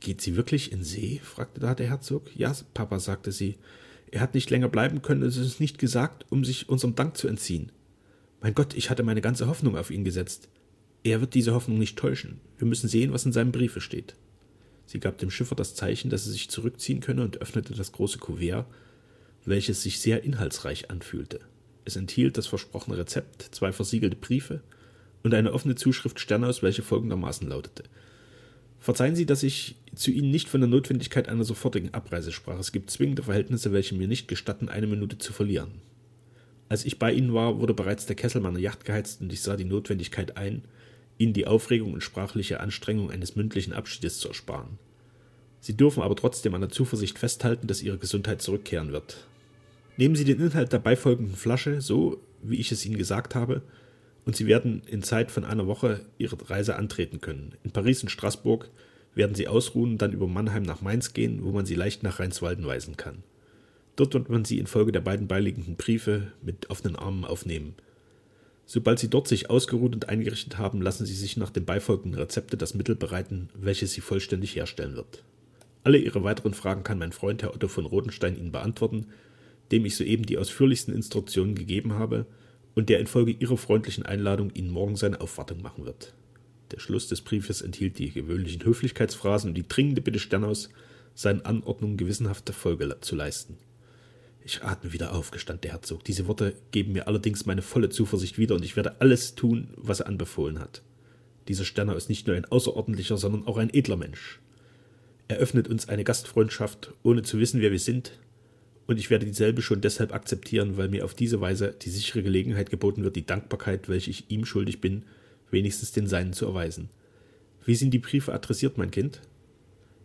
Geht 0.00 0.20
sie 0.20 0.36
wirklich 0.36 0.70
in 0.72 0.84
See? 0.84 1.20
fragte 1.24 1.60
da 1.60 1.74
der 1.74 1.88
Herzog. 1.88 2.30
Ja, 2.36 2.54
Papa, 2.74 3.00
sagte 3.00 3.32
sie. 3.32 3.56
Er 4.10 4.20
hat 4.20 4.34
nicht 4.34 4.50
länger 4.50 4.68
bleiben 4.68 5.02
können, 5.02 5.22
es 5.22 5.36
ist 5.36 5.60
nicht 5.60 5.78
gesagt, 5.78 6.26
um 6.30 6.44
sich 6.44 6.68
unserem 6.68 6.94
Dank 6.94 7.16
zu 7.16 7.26
entziehen. 7.26 7.72
Mein 8.40 8.54
Gott, 8.54 8.74
ich 8.74 8.90
hatte 8.90 9.02
meine 9.02 9.20
ganze 9.20 9.48
Hoffnung 9.48 9.76
auf 9.76 9.90
ihn 9.90 10.04
gesetzt. 10.04 10.48
Er 11.02 11.20
wird 11.20 11.34
diese 11.34 11.54
Hoffnung 11.54 11.78
nicht 11.78 11.98
täuschen. 11.98 12.40
Wir 12.58 12.66
müssen 12.66 12.88
sehen, 12.88 13.12
was 13.12 13.26
in 13.26 13.32
seinem 13.32 13.52
Briefe 13.52 13.80
steht. 13.80 14.14
Sie 14.86 15.00
gab 15.00 15.18
dem 15.18 15.30
Schiffer 15.30 15.56
das 15.56 15.74
Zeichen, 15.74 16.10
dass 16.10 16.26
er 16.26 16.32
sich 16.32 16.48
zurückziehen 16.48 17.00
könne 17.00 17.22
und 17.22 17.40
öffnete 17.40 17.74
das 17.74 17.92
große 17.92 18.18
Kuvert, 18.18 18.66
welches 19.46 19.82
sich 19.82 20.00
sehr 20.00 20.24
inhaltsreich 20.24 20.90
anfühlte. 20.90 21.40
Es 21.84 21.96
enthielt 21.96 22.36
das 22.36 22.46
versprochene 22.46 22.98
Rezept, 22.98 23.48
zwei 23.52 23.72
versiegelte 23.72 24.16
Briefe 24.16 24.60
und 25.22 25.32
eine 25.34 25.52
offene 25.52 25.76
Zuschrift 25.76 26.20
Sternaus, 26.20 26.62
welche 26.62 26.82
folgendermaßen 26.82 27.48
lautete 27.48 27.84
Verzeihen 28.78 29.16
Sie, 29.16 29.26
dass 29.26 29.42
ich 29.42 29.76
zu 29.94 30.10
Ihnen 30.10 30.30
nicht 30.30 30.48
von 30.48 30.60
der 30.60 30.68
Notwendigkeit 30.68 31.28
einer 31.28 31.44
sofortigen 31.44 31.92
Abreise 31.94 32.30
sprach. 32.30 32.58
Es 32.58 32.72
gibt 32.72 32.90
zwingende 32.90 33.22
Verhältnisse, 33.22 33.72
welche 33.72 33.94
mir 33.94 34.06
nicht 34.06 34.28
gestatten, 34.28 34.68
eine 34.68 34.86
Minute 34.86 35.18
zu 35.18 35.32
verlieren. 35.32 35.80
Als 36.68 36.84
ich 36.84 36.98
bei 36.98 37.12
Ihnen 37.12 37.32
war, 37.32 37.58
wurde 37.60 37.74
bereits 37.74 38.06
der 38.06 38.16
Kessel 38.16 38.40
meiner 38.40 38.58
Yacht 38.58 38.84
geheizt 38.84 39.20
und 39.20 39.32
ich 39.32 39.40
sah 39.40 39.56
die 39.56 39.64
Notwendigkeit 39.64 40.36
ein, 40.36 40.62
Ihnen 41.18 41.32
die 41.32 41.46
Aufregung 41.46 41.94
und 41.94 42.02
sprachliche 42.02 42.60
Anstrengung 42.60 43.10
eines 43.10 43.36
mündlichen 43.36 43.72
Abschiedes 43.72 44.18
zu 44.18 44.28
ersparen. 44.28 44.78
Sie 45.60 45.76
dürfen 45.76 46.02
aber 46.02 46.14
trotzdem 46.14 46.54
an 46.54 46.60
der 46.60 46.70
Zuversicht 46.70 47.18
festhalten, 47.18 47.66
dass 47.66 47.82
Ihre 47.82 47.98
Gesundheit 47.98 48.42
zurückkehren 48.42 48.92
wird. 48.92 49.26
Nehmen 49.96 50.14
Sie 50.14 50.24
den 50.24 50.40
Inhalt 50.40 50.72
der 50.72 50.78
beifolgenden 50.78 51.36
Flasche, 51.36 51.80
so 51.80 52.20
wie 52.42 52.56
ich 52.56 52.70
es 52.70 52.84
Ihnen 52.84 52.98
gesagt 52.98 53.34
habe, 53.34 53.62
und 54.24 54.36
Sie 54.36 54.46
werden 54.46 54.82
in 54.86 55.02
Zeit 55.02 55.30
von 55.30 55.44
einer 55.44 55.66
Woche 55.66 56.00
Ihre 56.18 56.36
Reise 56.50 56.76
antreten 56.76 57.20
können. 57.20 57.54
In 57.62 57.70
Paris 57.70 58.02
und 58.02 58.10
Straßburg 58.10 58.68
werden 59.14 59.34
Sie 59.34 59.48
ausruhen, 59.48 59.98
dann 59.98 60.12
über 60.12 60.26
Mannheim 60.26 60.64
nach 60.64 60.82
Mainz 60.82 61.14
gehen, 61.14 61.44
wo 61.44 61.52
man 61.52 61.64
Sie 61.64 61.74
leicht 61.74 62.02
nach 62.02 62.20
Rheinswalden 62.20 62.66
weisen 62.66 62.96
kann. 62.96 63.22
Dort 63.94 64.12
wird 64.12 64.28
man 64.28 64.44
Sie 64.44 64.58
infolge 64.58 64.92
der 64.92 65.00
beiden 65.00 65.26
beiliegenden 65.26 65.76
Briefe 65.76 66.32
mit 66.42 66.68
offenen 66.68 66.96
Armen 66.96 67.24
aufnehmen. 67.24 67.74
Sobald 68.66 68.98
Sie 68.98 69.08
dort 69.08 69.28
sich 69.28 69.48
ausgeruht 69.48 69.94
und 69.94 70.08
eingerichtet 70.08 70.58
haben, 70.58 70.82
lassen 70.82 71.06
Sie 71.06 71.14
sich 71.14 71.36
nach 71.36 71.50
dem 71.50 71.64
beifolgenden 71.64 72.20
Rezepte 72.20 72.56
das 72.56 72.74
Mittel 72.74 72.96
bereiten, 72.96 73.48
welches 73.54 73.92
Sie 73.92 74.00
vollständig 74.02 74.56
herstellen 74.56 74.96
wird. 74.96 75.22
Alle 75.84 75.98
Ihre 75.98 76.24
weiteren 76.24 76.52
Fragen 76.52 76.82
kann 76.82 76.98
mein 76.98 77.12
Freund 77.12 77.42
Herr 77.42 77.54
Otto 77.54 77.68
von 77.68 77.86
Rodenstein 77.86 78.36
Ihnen 78.36 78.52
beantworten, 78.52 79.06
dem 79.70 79.84
ich 79.84 79.96
soeben 79.96 80.24
die 80.24 80.38
ausführlichsten 80.38 80.94
Instruktionen 80.94 81.54
gegeben 81.54 81.94
habe, 81.94 82.26
und 82.74 82.90
der 82.90 83.00
infolge 83.00 83.32
Ihrer 83.32 83.56
freundlichen 83.56 84.04
Einladung 84.04 84.50
Ihnen 84.54 84.70
morgen 84.70 84.96
seine 84.96 85.20
Aufwartung 85.20 85.62
machen 85.62 85.86
wird. 85.86 86.12
Der 86.70 86.78
Schluss 86.78 87.08
des 87.08 87.22
Briefes 87.22 87.62
enthielt 87.62 87.98
die 87.98 88.10
gewöhnlichen 88.10 88.64
Höflichkeitsphrasen 88.64 89.50
und 89.50 89.54
die 89.54 89.66
dringende 89.66 90.02
Bitte 90.02 90.18
Sternaus, 90.18 90.68
seinen 91.14 91.44
Anordnungen 91.46 91.96
gewissenhafte 91.96 92.52
Folge 92.52 92.98
zu 93.00 93.16
leisten. 93.16 93.56
Ich 94.44 94.62
atme 94.62 94.92
wieder 94.92 95.14
auf, 95.14 95.30
gestand 95.30 95.64
der 95.64 95.72
Herzog. 95.72 96.04
Diese 96.04 96.28
Worte 96.28 96.54
geben 96.70 96.92
mir 96.92 97.08
allerdings 97.08 97.46
meine 97.46 97.62
volle 97.62 97.88
Zuversicht 97.88 98.38
wieder, 98.38 98.54
und 98.54 98.64
ich 98.64 98.76
werde 98.76 99.00
alles 99.00 99.34
tun, 99.34 99.68
was 99.76 100.00
er 100.00 100.06
anbefohlen 100.06 100.60
hat. 100.60 100.82
Dieser 101.48 101.64
Sternau 101.64 101.94
ist 101.94 102.08
nicht 102.08 102.26
nur 102.26 102.36
ein 102.36 102.44
außerordentlicher, 102.44 103.16
sondern 103.16 103.46
auch 103.46 103.56
ein 103.56 103.72
edler 103.72 103.96
Mensch. 103.96 104.40
Er 105.28 105.38
öffnet 105.38 105.68
uns 105.68 105.88
eine 105.88 106.04
Gastfreundschaft, 106.04 106.92
ohne 107.02 107.22
zu 107.22 107.38
wissen, 107.38 107.60
wer 107.60 107.72
wir 107.72 107.80
sind, 107.80 108.12
und 108.86 108.98
ich 108.98 109.10
werde 109.10 109.26
dieselbe 109.26 109.62
schon 109.62 109.80
deshalb 109.80 110.14
akzeptieren, 110.14 110.76
weil 110.76 110.88
mir 110.88 111.04
auf 111.04 111.14
diese 111.14 111.40
Weise 111.40 111.74
die 111.82 111.90
sichere 111.90 112.22
Gelegenheit 112.22 112.70
geboten 112.70 113.02
wird, 113.02 113.16
die 113.16 113.26
Dankbarkeit, 113.26 113.88
welche 113.88 114.10
ich 114.10 114.30
ihm 114.30 114.44
schuldig 114.44 114.80
bin, 114.80 115.04
wenigstens 115.50 115.92
den 115.92 116.06
Seinen 116.06 116.32
zu 116.32 116.46
erweisen. 116.46 116.88
Wie 117.64 117.74
sind 117.74 117.90
die 117.90 117.98
Briefe 117.98 118.32
adressiert, 118.32 118.78
mein 118.78 118.90
Kind? 118.92 119.20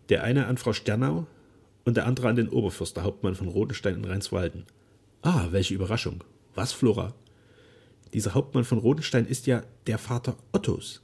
Der 0.10 0.24
eine 0.24 0.48
an 0.48 0.58
Frau 0.58 0.74
Sternau 0.74 1.28
und 1.86 1.96
der 1.98 2.08
andere 2.08 2.30
an 2.30 2.36
den 2.36 2.50
Oberförster 2.50 3.04
Hauptmann 3.04 3.36
von 3.36 3.48
Rodenstein 3.48 3.96
in 3.96 4.06
Rheinswalden. 4.06 4.66
Ah, 5.22 5.48
welche 5.52 5.76
Überraschung. 5.76 6.24
Was, 6.56 6.74
Flora? 6.74 7.14
Dieser 8.14 8.34
Hauptmann 8.34 8.64
von 8.64 8.80
Rodenstein 8.80 9.28
ist 9.28 9.48
ja 9.48 9.64
der 9.88 10.00
Vater 10.00 10.36
Ottos. 10.52 11.02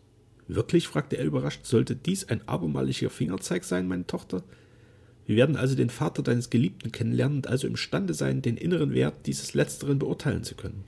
Wirklich? 0.48 0.88
fragte 0.88 1.18
er 1.18 1.26
überrascht. 1.26 1.66
Sollte 1.66 1.96
dies 1.96 2.26
ein 2.26 2.48
abermaliger 2.48 3.10
Fingerzeig 3.10 3.63
sein, 3.63 3.88
meine 3.88 4.08
Tochter? 4.08 4.44
Wir 5.28 5.36
werden 5.36 5.58
also 5.58 5.76
den 5.76 5.90
Vater 5.90 6.24
deines 6.24 6.50
Geliebten 6.50 6.94
kennenlernen 6.94 7.40
und 7.40 7.48
also 7.48 7.68
imstande 7.68 8.13
sein, 8.13 8.42
den 8.42 8.56
inneren 8.56 8.94
Wert 8.94 9.28
dieses 9.28 9.54
Letzteren 9.54 10.00
beurteilen 10.00 10.46
zu 10.46 10.56
können. 10.56 10.86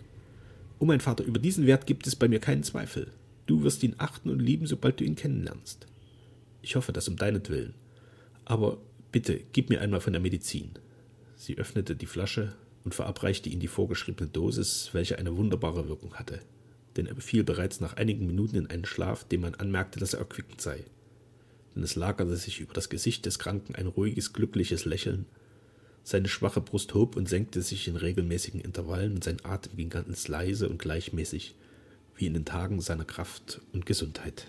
Oh 0.80 0.86
mein 0.86 1.02
Vater, 1.02 1.26
über 1.26 1.40
diesen 1.40 1.68
Wert 1.68 1.86
gibt 1.86 2.08
es 2.08 2.16
bei 2.16 2.30
mir 2.30 2.40
keinen 2.40 2.64
Zweifel. 2.64 3.12
Du 3.48 3.64
wirst 3.64 3.84
ihn 3.84 3.96
achten 3.98 4.30
und 4.30 4.40
lieben, 4.40 4.66
sobald 4.66 5.02
du 5.02 5.04
ihn 5.04 5.18
kennenlernst. 5.18 5.88
Ich 6.62 6.78
hoffe 6.78 6.94
das 6.94 7.10
um 7.10 7.18
deinetwillen. 7.18 7.74
Aber 8.46 8.78
bitte, 9.12 9.42
gib 9.52 9.70
mir 9.70 9.82
einmal 9.82 10.00
von 10.00 10.14
der 10.14 10.22
Medizin. 10.22 10.70
Sie 11.36 11.58
öffnete 11.58 11.98
die 11.98 12.06
Flasche 12.06 12.54
und 12.86 12.96
verabreichte 12.96 13.50
ihm 13.50 13.60
die 13.60 13.68
vorgeschriebene 13.68 14.30
Dosis, 14.30 14.92
welche 14.94 15.20
eine 15.20 15.36
wunderbare 15.36 15.90
Wirkung 15.90 16.14
hatte. 16.14 16.40
Denn 16.96 17.08
er 17.08 17.14
befiel 17.14 17.44
bereits 17.44 17.82
nach 17.82 17.98
einigen 17.98 18.26
Minuten 18.26 18.56
in 18.56 18.68
einen 18.68 18.86
Schlaf, 18.86 19.26
dem 19.26 19.42
man 19.42 19.56
anmerkte, 19.56 20.00
dass 20.00 20.14
er 20.14 20.20
erquickend 20.22 20.62
sei 20.62 20.86
denn 21.76 21.84
es 21.84 21.96
lagerte 21.96 22.36
sich 22.36 22.60
über 22.60 22.74
das 22.74 22.90
Gesicht 22.90 23.26
des 23.26 23.40
Kranken 23.40 23.76
ein 23.76 23.88
ruhiges, 23.88 24.34
glückliches 24.34 24.86
Lächeln. 24.86 25.26
Seine 26.04 26.28
schwache 26.28 26.62
Brust 26.62 26.94
hob 26.94 27.16
und 27.16 27.30
senkte 27.30 27.62
sich 27.62 27.88
in 27.88 27.96
regelmäßigen 27.96 28.62
Intervallen 28.62 29.16
und 29.16 29.24
sein 29.24 29.44
Atem 29.44 29.78
ging 29.78 29.90
ganz 29.90 30.28
leise 30.28 30.70
und 30.70 30.80
gleichmäßig, 30.80 31.56
wie 32.16 32.28
in 32.28 32.34
den 32.34 32.46
Tagen 32.46 32.82
seiner 32.82 33.06
Kraft 33.06 33.62
und 33.74 33.86
Gesundheit. 33.86 34.46